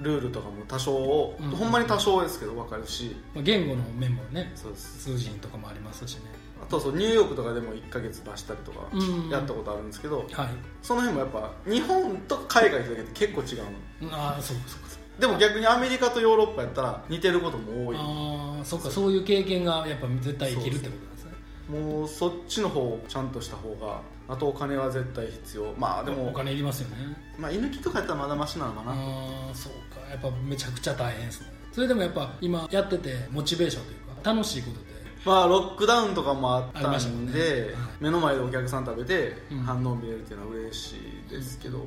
[0.00, 3.10] ルールとかも多少、うんほんまに多少ですけど分かるし。
[3.10, 5.02] どまあ言語の面もねそうです。
[5.02, 6.22] 数字とかもありますしね
[6.62, 9.28] あとそうニューヨークとかでも1ヶ月出したりとかうん。
[9.28, 10.28] やったことあるんですけど、はい。
[10.80, 13.64] その辺もやっぱ日本と海外とだけで結構違う
[14.08, 14.16] の。
[14.16, 15.02] ああそうかそうかそうか。
[15.18, 17.96] でも逆にアメリカとヨーロッパやったら似てることも多い。
[17.98, 21.32] ああそっかそういう経験がやっぱ絶対生きるってことなんですね。
[21.68, 25.74] もうそっちの方をちゃんとした方があとお金は絶対必要。
[25.76, 26.96] まあでもお金いりますよね。
[27.38, 28.92] まあ居抜きとかやったらまだマシなのかな。
[28.92, 28.94] あ
[29.50, 30.08] あそうか。
[30.08, 31.52] やっぱめちゃくちゃ大変ですね。
[31.72, 34.91] それでもやっぱ今やっててモチベーションというか楽しいことで
[35.24, 39.58] まあロックダウンとかもあったんねんで、はい目の前でお客さん食べてうん。
[39.58, 40.96] 反応見れるっていうのは嬉し
[41.28, 41.86] いですけど、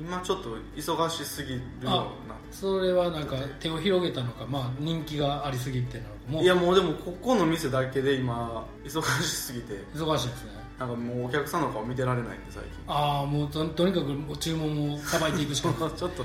[0.00, 2.12] 今ちょっと忙しすぎるあの
[2.50, 6.38] それはなんか手を広げたのかまあ人気がありすぎてなのかも。
[6.40, 10.64] うないやもうでもここの店だけで今忙しすぎて忙しいですね。
[10.78, 12.72] なんかもうお客さんの顔見てられないんで最近。
[12.88, 15.78] ああもうととにかく注文をさばいていくしかない。
[15.96, 16.24] ちょっと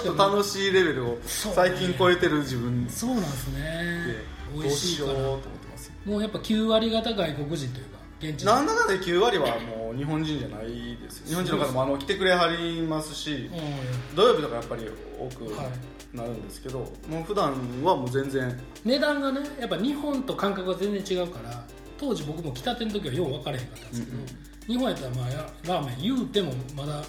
[0.00, 2.86] ちょっと楽しいレベルを最近超えてる自分。
[2.86, 4.34] でそうなんですね。
[4.54, 5.12] ど美味しいから。
[5.12, 5.63] うしようと思って
[6.04, 11.26] もうやっぱ9割方外国人というか現地なんだかんだ9割はもう日本人じゃないですよ。
[11.28, 14.16] 日本人の方もあの来てくれはりますしうん。
[14.16, 14.88] 土曜日とかやっぱり
[15.18, 16.16] 多くはい。
[16.16, 18.56] なるんですけど、もう普段はもう全然。
[18.84, 21.64] 値段がねやっぱ日本と感覚が全然違うから
[21.98, 24.28] 当時僕も来たての時はよう分からへんかったんですけど、うんうん。
[24.66, 27.02] 日本やったらまあやラーメン言うてもまだ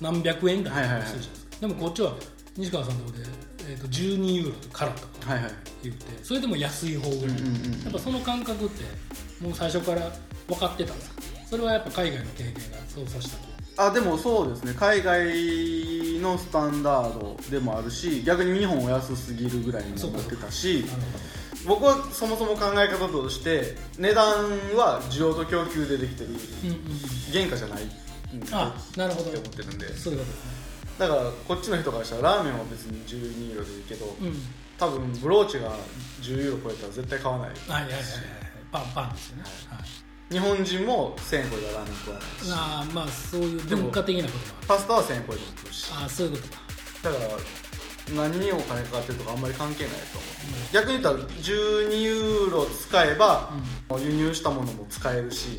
[0.00, 2.14] 何百円台はいはいはいするじゃないですか、でもこっちは
[2.56, 3.24] 西川さんのとこで、
[3.68, 5.52] えー、と12ユーロからとかはいはい。
[5.82, 8.84] 言ってそれでも安い方ぐらい、やっぱその感覚って
[9.44, 10.10] もう最初から
[10.48, 11.22] 分かってたんですか？
[11.50, 13.36] それはやっぱ海外の経験がそうさせた。
[13.36, 14.72] とあでもそうですね。
[14.74, 15.26] 海外
[16.20, 20.84] のスタンダードでもあるし逆に日本は安すぎるぐらいに思ってたし
[21.66, 24.26] 僕はそもそも考え方として値段
[24.76, 27.32] は需要と供給でできてるうんうんうん。
[27.32, 27.82] 原価じゃない
[28.52, 29.28] あなるほど。
[29.28, 29.88] って思ってるんで。
[29.96, 30.50] そういうことですね
[30.98, 34.34] だからこっちの人からしたらラーメンは別に12ユーロでいいけどうん。
[34.78, 35.72] 多分ブローチが
[36.20, 37.48] 10ユーロ超えたら絶対買わない。
[37.48, 38.02] はいはいはいはい。
[38.70, 40.32] パンパンですよね、はい。
[40.32, 42.52] 日本人も1000円超えたらラーメン食わないし。
[42.52, 44.66] ああまあそういう文化的なこともある。
[44.68, 46.60] パスタは1000円超えても食うしああそういうことか。
[47.04, 47.30] だから
[48.14, 50.72] 何にお金かかってるとかあんまり関係ないと思う。
[50.72, 53.50] 逆に言ったら12ユーロ使えば
[53.98, 55.58] 輸入したものも使えるし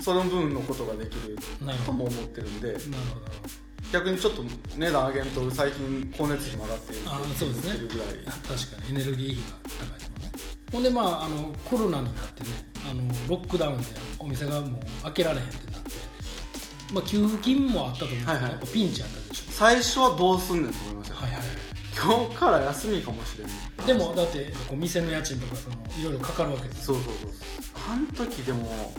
[0.00, 1.36] その分のことができる
[1.84, 2.68] とも思ってるんで。
[2.68, 2.80] なる
[3.12, 3.65] ほど
[3.96, 4.42] 逆にちょっと
[4.76, 7.88] 値段上げんと最近光熱費も上がってるあそうですね。
[7.88, 8.08] ぐらい。
[8.26, 10.30] 確かにエネルギー費が高いもんね。
[10.72, 12.50] ほんでまああのコロナになってね
[12.90, 13.84] あのロックダウンで
[14.18, 15.90] お店がもう開けられへんってなって
[16.92, 18.50] まあ給付金もあったと思うんですけど、はいはい。
[18.52, 19.52] やっぱピンチやったでしょ。
[19.52, 21.20] 最初はどうすんねんと思いましたよ。
[21.22, 21.65] はいはい
[21.96, 23.86] 今日から休みかもしれない。
[23.86, 26.96] でもだってこう店の家賃とかそのいろいろかかるわけですよ。
[26.96, 27.30] そうそうそう。
[27.88, 28.92] あの時でも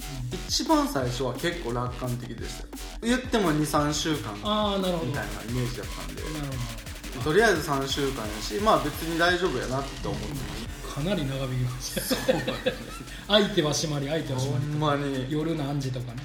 [0.48, 2.70] 一番最初は結構楽観的でしたよ。
[3.02, 5.06] 言っても23週間ああなるほど。
[5.06, 6.22] みたないるなイメージだったんで。
[7.18, 12.26] ほとりあえず3週間やしまあ別に大丈夫やなって思ってどかなり長引きました
[13.28, 15.26] 相手は閉まり相手は閉ほまりんまに。
[15.30, 16.24] 夜何時とかね。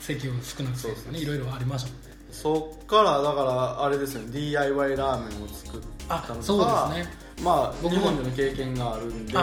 [0.00, 1.18] 席を少なくするとかね。
[1.18, 2.08] いろいろありましたもんね。
[2.30, 4.32] そっからだからあれですよね。
[4.32, 7.14] DIY ラーメンを作ったのとかあそうですね。
[7.42, 9.34] まあ僕も日本での経験があるんで。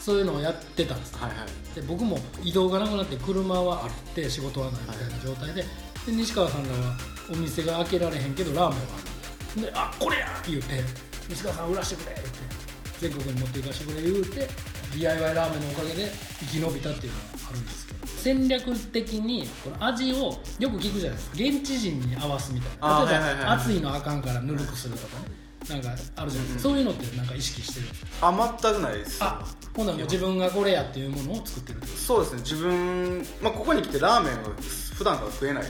[0.00, 1.16] そういうのをやってたんです。
[1.16, 1.30] はい
[1.74, 5.68] で僕も移動がなくなって車はあって仕事はないみたいな状態で,、で
[6.08, 6.96] 西川さんらは
[7.30, 9.62] お店が開けられへんけどラーメンはある。
[9.62, 10.82] であこれやって言って
[11.28, 12.22] 西川さん売らしてくれって
[12.98, 14.48] 全国に持っていかしてくれ言うて
[14.94, 16.10] DIY ラーメンのおかげで
[16.40, 18.06] 生き延びたっていうのがあるんですけど。
[18.06, 20.16] 戦略的にこの味を
[20.58, 21.36] よく聞くじゃないですか。
[21.36, 23.02] 現地人に合わすみたいな。
[23.02, 23.56] あ例えば、はいはいはい。
[23.58, 27.86] 熱いのあかんからぬるくするとかねなんかあるじゃないですか、そういうのってなんか意識してる？
[28.20, 29.22] あ全くないです。
[29.22, 31.98] あほんならもう自分がこれやっていうものを作ってるってこと？
[31.98, 32.40] そうですね。
[32.42, 34.52] 自分、まあ、ここに来てラーメンを
[34.94, 35.64] 普段から食えない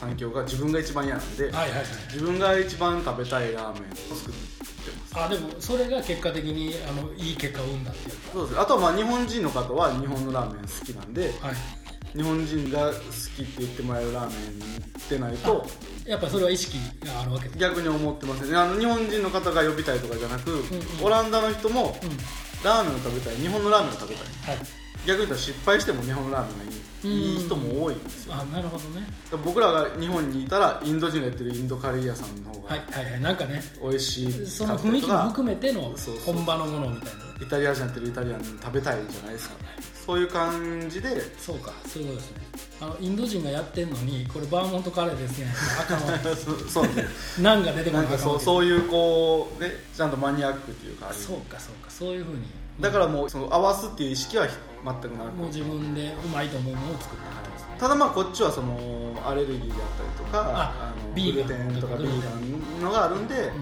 [0.00, 1.80] 環境が自分が一番嫌なんで、はいはいはい。
[2.12, 4.66] 自分が一番食べたいラーメンを作ってま
[5.06, 8.60] すあでもそれが結果的にあのいい結果を生んだっていうそうです。
[8.60, 11.56] あとはまあ日本人の方は日本のラーメン好きなんでかはい
[12.14, 12.94] 日本人が好
[13.36, 15.66] きって言ってもらえるラーメンに行ってないと
[16.06, 18.56] やっぱそれは意識があるわけです逆に思ってますね。
[18.56, 20.62] あの日本人の方が呼びたいとかじゃなく、んうん。
[21.04, 22.10] オランダの人もうん。
[22.64, 23.36] ラーメンを食べたい。
[23.36, 24.56] 日本のラーメンを食べたい。
[24.56, 24.66] はい。
[25.06, 28.34] 逆に言ったら失敗しても日本のラーメンがいい,、うんいい人も多いんですよ。
[28.34, 29.06] あなるほどね。
[29.44, 33.20] 僕らが日本にいたらインド人がやってるインドカレー屋さんの方がはいはいはい。
[33.20, 33.62] なんかね。
[33.82, 37.22] 美味しいその雰囲気も含めてのそうそう本場のものみたいな。
[37.42, 39.54] イタリア人やってるイタリアン食べたいじゃないですか。
[40.06, 41.20] そういう感じで。
[41.38, 42.36] そうかそういうことですね。
[42.80, 45.46] あのインド人がやってんのにこれバーモントカレーですね。
[45.80, 46.84] あかんわそそう。
[46.94, 47.06] ね
[47.40, 48.16] ナンが出てこなかそう。
[48.16, 51.12] なんいあかんわけそういうこうねちゃんとマニアックっていうか。
[51.12, 51.90] そうかそうか。
[51.90, 52.42] そういうふうに。
[52.80, 54.46] だからもうその合わすっていう意識は
[54.84, 55.34] 全くなく。
[55.36, 57.76] もう自分でうまいと思うものを作ってるってことですね。
[57.78, 58.76] ただまあこっちはその
[59.24, 61.80] アレルギーであったりとかあのビーガン。
[61.80, 63.52] とかビーガンのがあるんで、うん。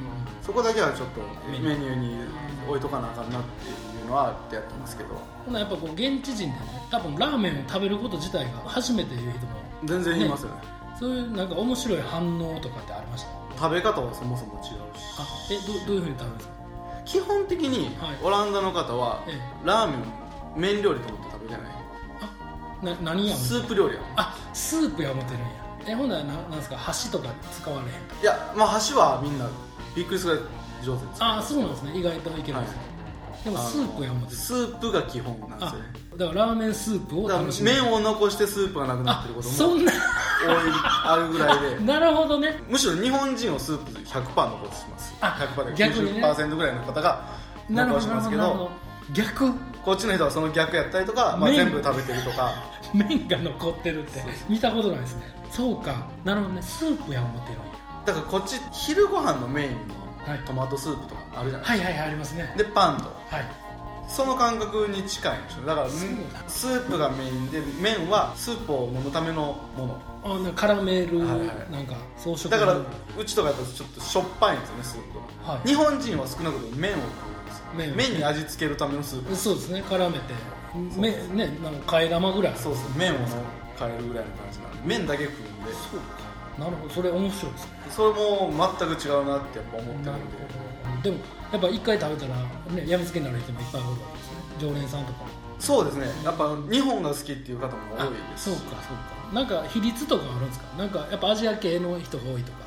[0.43, 1.95] そこだけはちょっとメニュー。
[1.97, 2.17] に
[2.69, 5.15] 置いとかなあかんなっていうのはあってやってますけど。
[5.45, 6.59] ほなやっぱこう現地人でね
[6.91, 9.53] 多分ラーメンを食べること自体が初めて言う人も
[9.85, 10.57] 全然言いますよね。
[10.99, 13.63] そういうなんか面白い反応とかってありました？
[13.63, 14.73] 食べ方はそもそも違うし。
[15.19, 16.55] あえどどういうふうに食べるんですか？
[17.07, 18.19] 基本的にはい。
[18.23, 19.33] オランダの方はえ
[19.65, 20.03] ラーメンを
[20.57, 21.63] 麺料理と思って食べてない。
[22.21, 24.01] あな何やスープ料理や。
[24.17, 25.47] あスープや思ってるんや。
[25.87, 26.77] えほんならななんですか？
[26.77, 27.29] 箸とか
[27.61, 28.23] 使われへん？
[28.23, 29.47] いやまあ箸はみんな
[29.95, 30.49] びっくりするぐらい
[30.85, 31.19] 上手です。
[31.25, 31.97] あそうなんですね。
[31.99, 32.79] 意外といけるんですね、
[33.45, 34.37] でもスープや思ってる。
[34.37, 35.79] スープが基本なんですあよね。
[36.17, 37.71] だからラーメンスープを楽しむ。
[37.71, 39.93] 麺を残してスープがなくなってることもそんな。
[39.93, 39.99] 多い
[41.05, 41.79] あるぐらいで。
[41.85, 42.63] なるほどね。
[42.69, 45.15] むしろ日本人をスープ100%残します。
[45.21, 46.23] あ100%で逆にね。
[46.25, 47.25] 90%ぐらいの方が
[47.71, 48.71] 残しますけど。
[49.13, 49.53] 逆？
[49.85, 51.67] こっちの人はその逆やったりとか、まあ、麺。
[51.67, 52.55] 全部食べてるとか。
[52.93, 55.23] 麺が残ってるって見たことないですね。
[55.51, 56.07] そうか。
[56.25, 56.63] なるほどね。
[56.63, 57.71] スープや思ってるんや。
[58.07, 59.77] だからこっち昼ご飯のメインに
[60.27, 60.39] はい。
[60.45, 62.55] トマトスープとかあるじゃないですか、はいはいはいありますね。
[62.57, 63.05] でパンと。
[63.05, 63.71] はい。
[64.09, 70.03] その感覚に近いんですよだからスープがメインで麺はスープを飲むためのもの。
[70.25, 71.49] あなんかカラメル、はいはい。
[71.71, 72.77] なんか装飾だから
[73.17, 75.69] うちとかだとちょっとしょっぱいんですよねスープが、はい。
[75.69, 76.97] 日本人は少なくとも麺を
[77.77, 79.35] 麺を麺に味付けるためのスープ。
[79.37, 79.83] そうですね。
[79.83, 80.35] 絡めて。
[80.97, 82.55] めねなんか替え玉ぐらい。
[82.57, 82.85] そうそう。
[82.97, 83.17] 麺を
[83.79, 85.73] 変えるぐらいの感じなんで麺だけ食うんで。
[85.73, 86.31] そうか。
[86.59, 86.95] なるほど。
[86.95, 87.71] それ面白いですね。
[87.91, 90.25] それも全く違うなってやっぱ思ってなるる
[90.99, 92.37] んででもやっぱ一回食べたら
[92.75, 94.37] ねやみつけになる人もいっぱいおるわけですね。
[94.61, 95.31] 常連さんとかも。
[95.59, 96.07] そうですね。
[96.25, 98.51] やっぱ日本が好きっていう方も多いです。
[98.51, 99.33] そうかそうか。
[99.33, 100.67] なんか比率とかあるんですか？
[100.77, 102.59] なんかやっぱアジア系の人が多いとか、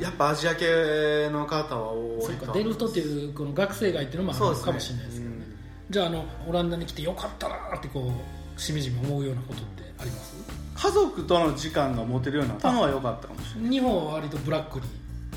[0.00, 5.46] やっぱアジア系の方は多いそうかとデルフトっていうこの学生街っていうのもあるかもしれないですけどね。
[5.90, 8.12] じゃああのオランダに来てよかったなーってこ
[8.56, 10.34] うしみじみ思うようなことってあります？
[10.74, 14.86] 家族との時間が持てるようになったのは良かったかもしれない日本は割とブラックに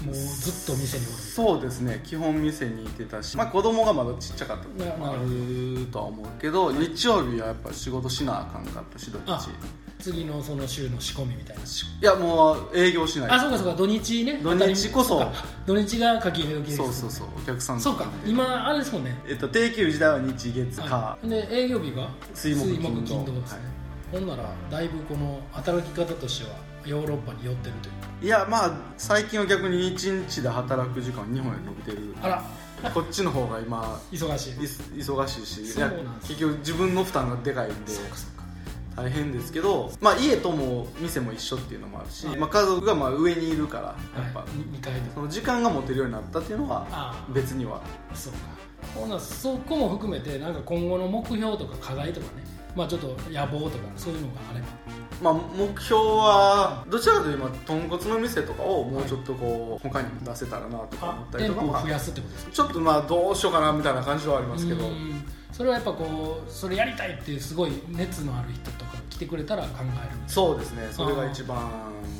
[0.05, 1.13] もうずっと店におる。
[1.13, 4.85] そうですね基本店にいてたし、まあ、子供がまだちっちゃかった。
[4.85, 9.49] のもあるとは思うけど日曜日はやっぱ仕事しなあかんかったしどっあち
[10.05, 11.63] 次のその週の仕込みみたいな。
[11.63, 11.65] い
[11.99, 13.31] やもう営業しない。
[13.31, 14.39] あそうかそうか土日ね。
[14.43, 15.31] 土日こそ。
[15.65, 19.19] 土日が書き入れ時ですそうそうそうお客さんそうか今あれですもんね。
[19.27, 23.15] えっと定休時代は日月火で営業日が水木金土。
[23.15, 23.59] 金土ですね、
[24.11, 27.91] ほんならだいぶこの働き方としてはヨーロッパに寄ってるとい
[28.21, 28.25] う。
[28.25, 32.15] いやまあ最近は逆に1日で働く時間日本より伸びてる。
[32.21, 32.43] あら。
[32.93, 34.53] こっちの方が今忙しい。
[34.53, 34.55] い
[35.01, 35.61] 忙しいし。
[36.21, 37.91] 結局自分の負担がでかいんで。
[37.91, 38.34] そうかそうか
[38.95, 43.83] 大変ですけど、まあ、家とも店も一緒っていうのもあるし、まあ、家族がまあ上にいるから
[44.21, 47.81] やっぱ、はい、2階でその時間が持てるようになったっていうのはあ別には。
[48.13, 48.39] そうか。
[48.95, 52.43] ほんならそこも含めてなんか今後の目標とか課題とかね。
[52.75, 54.67] まあちょっと野望とかそういうのがあれば。
[55.21, 62.51] まあ、目標はどちらかというと今豚骨の店とかをもうちょっとこう他に出せたらなとか思ったり店とかは舗を増やすってことですか？
[62.51, 64.85] ちょっとまあどうしようかなみたいな感じはありますけど。
[64.87, 65.23] うん
[65.55, 70.89] それはやっぱこうそれやりたいっていうすごい熱のある人とか来てくれたら考えるそうですね。
[70.91, 71.71] それが一番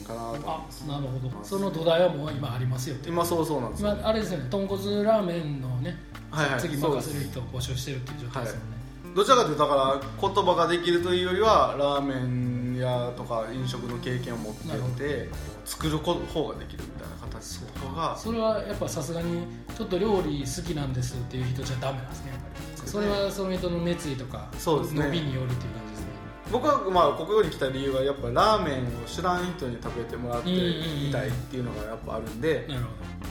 [0.07, 1.43] かなとあなるほど。
[1.43, 4.47] その土台はもう今ありますよって今そうそうなんですよ、今あれですよね。
[4.49, 5.97] 豚骨ラーメンのね、
[6.31, 6.61] はいはい。
[6.61, 8.65] 次任せる人を募集してるっていう状態ですよね、
[9.13, 15.29] どちらかというとだから言葉ができるというよりはラーメン屋とか飲食の経験を持ってて
[15.65, 18.17] 作る方ができるみたいな形とかが。
[18.17, 19.45] それはやっぱさすがに
[19.77, 22.54] ちょっと料理好きなんですっていう人じゃダメなんですねやっぱり
[22.85, 25.05] それはその人の熱意とかそうですね。
[25.05, 26.07] 伸びによるっていう感じですね。
[26.51, 32.67] 僕はまあ国語に来た理由はやっぱラーメンを知らん人に食べてもらってみたいっていうのがやっぱあるんで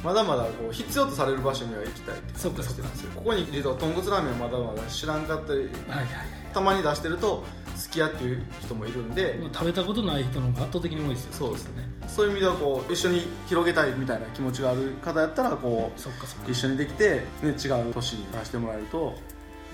[0.02, 3.10] まだまだこう必要とされる場所には行きたいって感じがしてるんですよ。
[3.14, 6.44] ここに実は豚骨ラーメンをまだまだ知らんかったりどはいはいはい。
[6.52, 7.44] たまに出してると好
[7.90, 11.32] きやっていう人もいるんで食べたことない人の方が圧倒的に多いですよ。
[11.32, 11.88] そうですね。
[12.08, 19.14] そういう意味ではこう一緒に広げたいみたいな気持ちがある方やったらこう一緒にできて、ね、違う都市に出してもらえると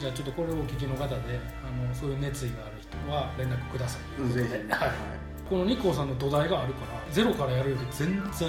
[0.00, 4.32] じゃあちょっとこれをお聞きの方であのそういう熱意がある人は連絡ください。
[4.32, 4.72] ぜひ。
[4.72, 4.90] はい。
[5.48, 8.48] この日光さんの土台があるからゼロからやるより全然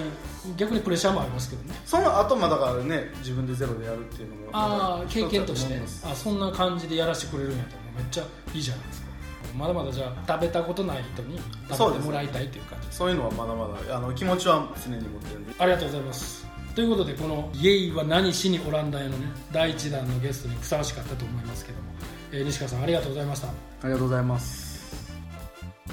[0.56, 1.76] 逆にプレッシャーもありますけどね。
[1.86, 5.78] その後まだからね自分でゼロでやるっていうのもああ経験として。
[6.06, 8.24] あそんな感じでやらせてくれるんやったらめっちゃ
[8.54, 9.12] いいじゃないですか。
[9.58, 11.38] まだまだじゃあ食べたことない人に
[11.70, 15.54] 食べてもらいたいという感じですそういうのはまだまだあの気持ちは常に持ってるんで。
[15.58, 16.41] ありがとうございます
[16.76, 21.90] ということでこの「イエイは何しにオランダへ」のね第1弾のゲストにふさわしかったと思いますけども、
[22.32, 23.48] えー西川さんありがとうございました。
[23.48, 23.52] あ
[23.84, 25.14] りがとうございます。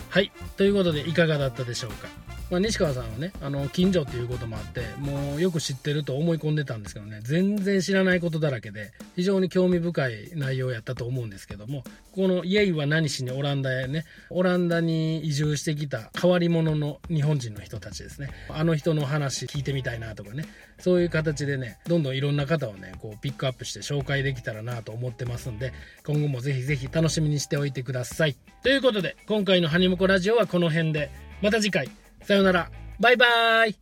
[0.09, 0.31] はい。
[0.57, 2.09] ということでいかがだったでしょうか、
[2.51, 18.31] まあ、西川さんはねあの近所っていうこともあってもうよく知ってると思い込んでたんですけどね全然知らないことだらけで非常に興味深い内容やったと思うんですけどもこの「イエイは何しにオランダへね」オランダに移住してきた変わり者の日本人の人たちですね。
[18.49, 20.47] あの人の話聞いてみたいなとかね
[20.79, 25.73] そういう形でねどんどんいろんな方をねこうピックアップして紹介できたらなと思ってますんで
[26.07, 28.37] 今後もぜひぜひ楽しみにしておいてください。
[28.63, 31.11] ということで今回の「ハニムコラジオ」はこの辺で
[31.43, 32.08] また次回。
[32.23, 32.71] さよなら。
[33.01, 33.77] バイバイ。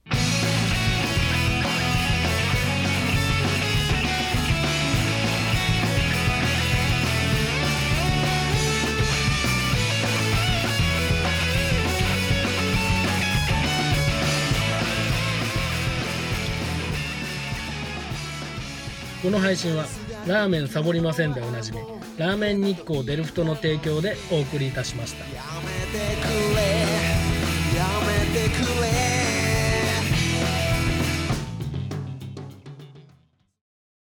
[19.22, 19.86] この配信は
[20.28, 21.78] ラーメンサボりませんでおなじみ
[22.16, 25.24] ラーメン日光デルフトの提供でお送りいたしました。
[25.34, 26.95] やめてくれ
[28.36, 29.15] てくれ